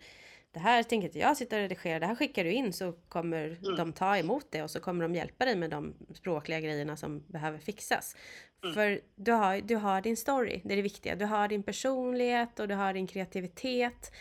[0.52, 3.46] det här tänker inte jag sitta och redigera, det här skickar du in så kommer
[3.46, 3.76] mm.
[3.76, 7.24] de ta emot det och så kommer de hjälpa dig med de språkliga grejerna som
[7.26, 8.16] behöver fixas.
[8.62, 8.74] Mm.
[8.74, 11.16] För du har, du har din story, det är det viktiga.
[11.16, 14.12] Du har din personlighet och du har din kreativitet.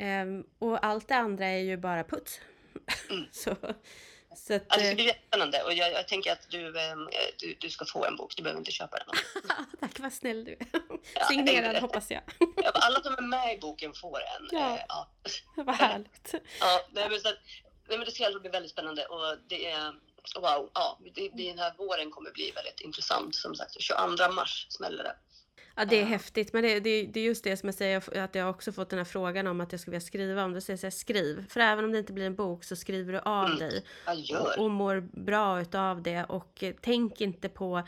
[0.00, 2.40] Um, och allt det andra är ju bara puts.
[3.10, 3.24] Mm.
[3.32, 3.56] så,
[4.36, 7.70] så att, alltså, det är jättespännande och jag, jag, tänker att du, ähm, du, du,
[7.70, 9.06] ska få en bok, du behöver inte köpa den.
[9.80, 10.66] Tack, vad snäll du är.
[11.14, 12.22] Ja, Signerad hoppas jag.
[12.74, 14.48] Alla som är med i boken får en.
[14.50, 15.08] Ja, äh, ja.
[15.56, 16.34] vad härligt.
[16.60, 17.38] Ja, nej, men så att,
[17.88, 19.94] nej, men det ska bli väldigt spännande och det är
[20.34, 23.34] wow, ja, det, den här våren kommer bli väldigt intressant.
[23.34, 25.16] Som sagt, 22 mars smäller det.
[25.78, 28.34] Ja det är häftigt men det, det, det är just det som jag säger att
[28.34, 30.54] jag också fått den här frågan om att jag skulle vilja skriva om.
[30.54, 31.48] Då säger jag skriv.
[31.48, 33.84] För även om det inte blir en bok så skriver du av mm, dig.
[34.38, 37.84] Och, och mår bra utav det och eh, tänk inte på eh,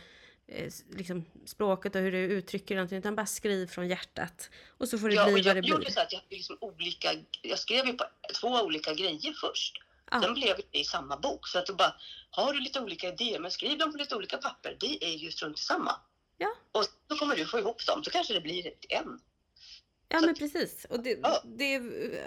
[0.91, 4.51] liksom, språket och hur du uttrycker någonting utan bara skriv från hjärtat.
[4.79, 5.71] Och så får det ja, bli vad det blir.
[5.71, 7.09] Jag gjorde så att jag, liksom olika,
[7.43, 8.05] jag skrev ju på
[8.41, 9.83] två olika grejer först.
[10.11, 10.23] Ja.
[10.23, 11.49] Sen blev det i samma bok.
[11.49, 11.95] Så att du bara,
[12.31, 14.77] har du lite olika idéer men skriv dem på lite olika papper.
[14.81, 15.97] Det är ju strunt samma.
[16.39, 16.55] Ja.
[16.73, 19.21] Och så kommer du få ihop dem, så kanske det blir en.
[20.09, 20.87] Ja men precis.
[20.91, 21.81] Och det, det,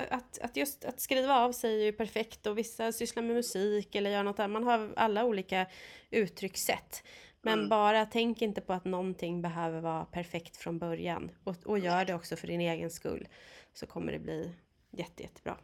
[0.09, 3.95] att, att just att skriva av sig är ju perfekt och vissa sysslar med musik
[3.95, 4.51] eller gör något annat.
[4.51, 5.67] Man har alla olika
[6.11, 7.03] uttryckssätt.
[7.45, 7.69] Men mm.
[7.69, 11.31] bara tänk inte på att någonting behöver vara perfekt från början.
[11.43, 13.27] Och, och gör det också för din egen skull.
[13.73, 14.55] Så kommer det bli
[14.91, 15.57] jätte, jättebra.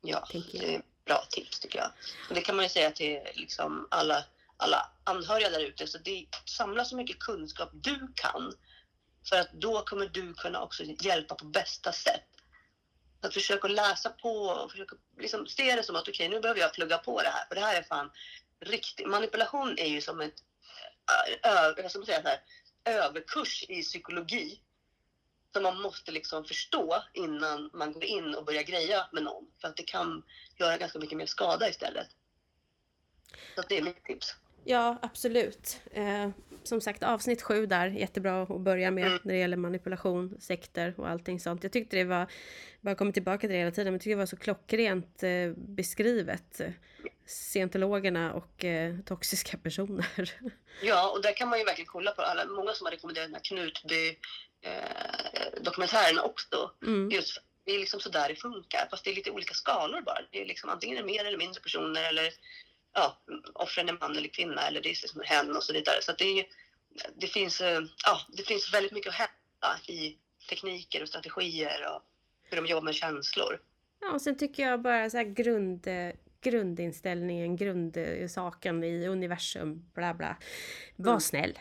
[0.00, 1.90] Ja, det är bra tips tycker jag.
[2.28, 4.24] Och det kan man ju säga till liksom alla
[4.58, 5.86] alla anhöriga där ute.
[5.86, 8.52] Så det, samla så mycket kunskap du kan.
[9.28, 12.24] För att då kommer du kunna också hjälpa på bästa sätt.
[13.20, 16.60] Att försöka läsa på och försöka liksom se det som att okej, okay, nu behöver
[16.60, 17.46] jag plugga på det här.
[17.48, 18.10] För det här är fan
[18.60, 19.08] riktigt.
[19.08, 20.42] Manipulation är ju som ett
[21.42, 22.40] ö, ska man säga så här,
[22.84, 24.60] överkurs i psykologi.
[25.52, 29.44] Som man måste liksom förstå innan man går in och börjar greja med någon.
[29.60, 30.22] För att det kan
[30.58, 32.06] göra ganska mycket mer skada istället.
[33.54, 34.34] Så det är mitt tips.
[34.64, 35.80] Ja, absolut.
[35.90, 36.30] Eh,
[36.68, 39.18] som sagt, avsnitt sju där, jättebra att börja med mm.
[39.22, 41.62] när det gäller manipulation, sekter och allting sånt.
[41.62, 42.26] Jag tyckte det var,
[42.80, 45.50] bara kommer tillbaka till det hela tiden, men jag tyckte det var så klockrent eh,
[45.56, 46.60] beskrivet.
[47.26, 50.32] Scientologerna och eh, toxiska personer.
[50.82, 53.34] Ja, och där kan man ju verkligen kolla på alla, många som har rekommenderat den
[53.34, 54.08] här Knutby
[54.62, 56.70] eh, också.
[56.82, 57.10] Mm.
[57.10, 60.18] Just det är liksom så där det funkar, fast det är lite olika skalor bara.
[60.30, 62.32] Det är liksom antingen mer eller mindre personer eller
[62.98, 63.18] ja,
[63.54, 66.02] offren är man eller kvinna eller det är liksom hen och så vidare.
[66.02, 66.46] Så det,
[67.16, 70.18] det, finns, eh, ja, det finns väldigt mycket att hämta i
[70.48, 72.02] tekniker och strategier och
[72.42, 73.60] hur de jobbar med känslor.
[74.00, 75.86] Ja, och sen tycker jag bara så här grund,
[76.40, 80.36] grundinställningen, grundsaken i universum, bla bla.
[80.96, 81.20] Var mm.
[81.20, 81.58] snäll.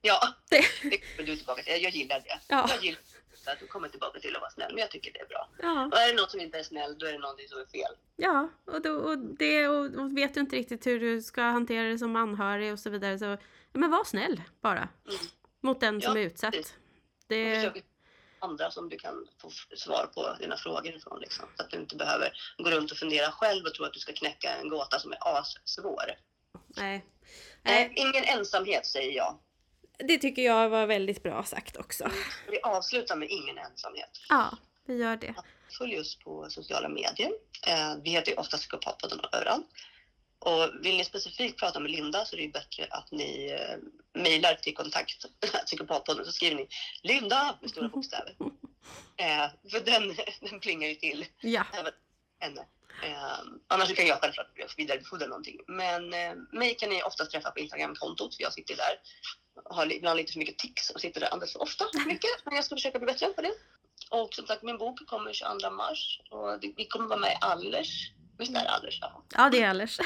[0.00, 1.82] Ja, det kommer du tillbaka till.
[1.82, 2.40] Jag gillar det.
[2.48, 2.66] Ja.
[2.70, 3.00] Jag gillar
[3.50, 4.70] att du kommer tillbaka till att vara snäll.
[4.72, 5.48] Men jag tycker det är bra.
[5.58, 5.86] Ja.
[5.86, 7.92] Och är det något som inte är snäll, då är det någonting som är fel.
[8.16, 11.88] Ja, och, då, och, det, och, och vet du inte riktigt hur du ska hantera
[11.88, 13.38] det som anhörig och så vidare, så ja,
[13.72, 14.88] men var snäll bara.
[15.08, 15.20] Mm.
[15.60, 16.54] Mot den ja, som är utsatt.
[17.26, 17.72] Det...
[18.38, 21.20] andra som du kan få svar på dina frågor ifrån.
[21.20, 21.48] Liksom.
[21.56, 24.12] Så att du inte behöver gå runt och fundera själv och tro att du ska
[24.12, 26.10] knäcka en gåta som är assvår.
[26.66, 27.06] Nej.
[27.62, 27.92] Nej.
[27.96, 29.38] Ingen ensamhet säger jag.
[29.98, 32.10] Det tycker jag var väldigt bra sagt också.
[32.50, 34.10] Vi avslutar med ingen ensamhet.
[34.28, 35.34] Ja, vi gör det.
[35.78, 37.32] Följ oss på sociala medier.
[37.66, 39.66] Eh, vi heter ju ofta Psykopatpodden överallt.
[40.38, 43.76] Och vill ni specifikt prata med Linda så är det bättre att ni eh,
[44.22, 45.26] mejlar till kontakt
[45.66, 46.68] psykopatpodden så skriver ni
[47.02, 48.34] Linda med stora bokstäver.
[49.16, 50.16] Eh, för den,
[50.50, 51.66] den plingar ju till ja.
[51.72, 51.92] även
[52.40, 52.66] henne.
[53.02, 53.38] Eh,
[53.68, 55.60] annars kan jag självklart vidarebefordra någonting.
[55.66, 58.98] Men eh, mig kan ni oftast träffa på Instagramkontot för jag sitter där
[59.64, 61.84] har ibland lite för mycket tics och sitter där alldeles för ofta.
[62.06, 63.52] Mycket, men jag ska försöka bli bättre på det.
[64.10, 68.12] Och som sagt, min bok kommer 22 mars och vi kommer vara med i Allers.
[68.38, 68.98] Visst är det Allers?
[69.00, 69.98] Ja, ja det är Allers.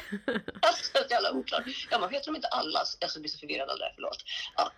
[0.62, 1.62] alltså, jävla oklart.
[1.90, 2.96] Ja, man heter dem inte allas.
[3.00, 4.24] Jag blir så förvirrad av det, förlåt.
[4.56, 4.72] Ja.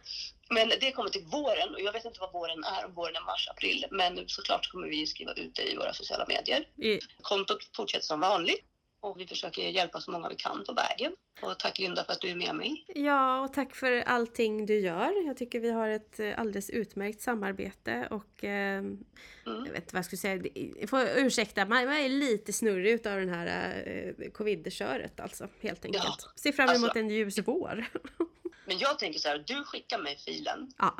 [0.50, 3.20] Men det kommer till våren och jag vet inte vad våren är, om våren är
[3.20, 3.86] mars, april.
[3.90, 6.64] Men såklart kommer vi skriva ut det i våra sociala medier.
[6.82, 6.98] Mm.
[7.22, 8.69] Kontot fortsätter som vanligt
[9.00, 11.12] och vi försöker hjälpa så många vi kan på vägen.
[11.42, 12.84] Och tack Linda för att du är med mig.
[12.94, 15.26] Ja, och tack för allting du gör.
[15.26, 19.04] Jag tycker vi har ett eh, alldeles utmärkt samarbete och eh, mm.
[19.44, 20.42] jag vet inte vad jag skulle säga.
[20.80, 26.04] Jag får ursäkta, man är lite snurrig utav den här eh, covid-köret alltså, helt enkelt.
[26.04, 27.86] Ja, Ser fram emot alltså, en ljus vår.
[28.64, 30.72] men jag tänker så här, du skickar mig filen.
[30.78, 30.96] Ja,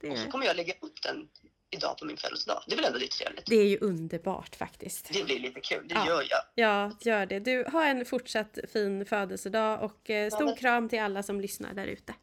[0.00, 0.10] det...
[0.10, 1.28] Och så kommer jag lägga upp den
[1.72, 2.62] idag på min födelsedag.
[2.66, 3.46] Det är väl ändå lite trevligt?
[3.46, 5.12] Det är ju underbart faktiskt.
[5.12, 6.06] Det blir lite kul, det ja.
[6.06, 6.40] gör jag.
[6.54, 7.38] Ja, gör det.
[7.38, 11.74] Du, har en fortsatt fin födelsedag och eh, stor ja, kram till alla som lyssnar
[11.74, 12.14] där ute.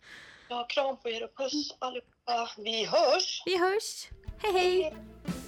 [0.49, 2.49] Ja, kram på er och puss allihopa.
[2.57, 3.43] Vi hörs!
[3.45, 4.09] Vi hörs!
[4.41, 4.53] hej!
[4.53, 4.81] hej.
[4.83, 5.38] hej.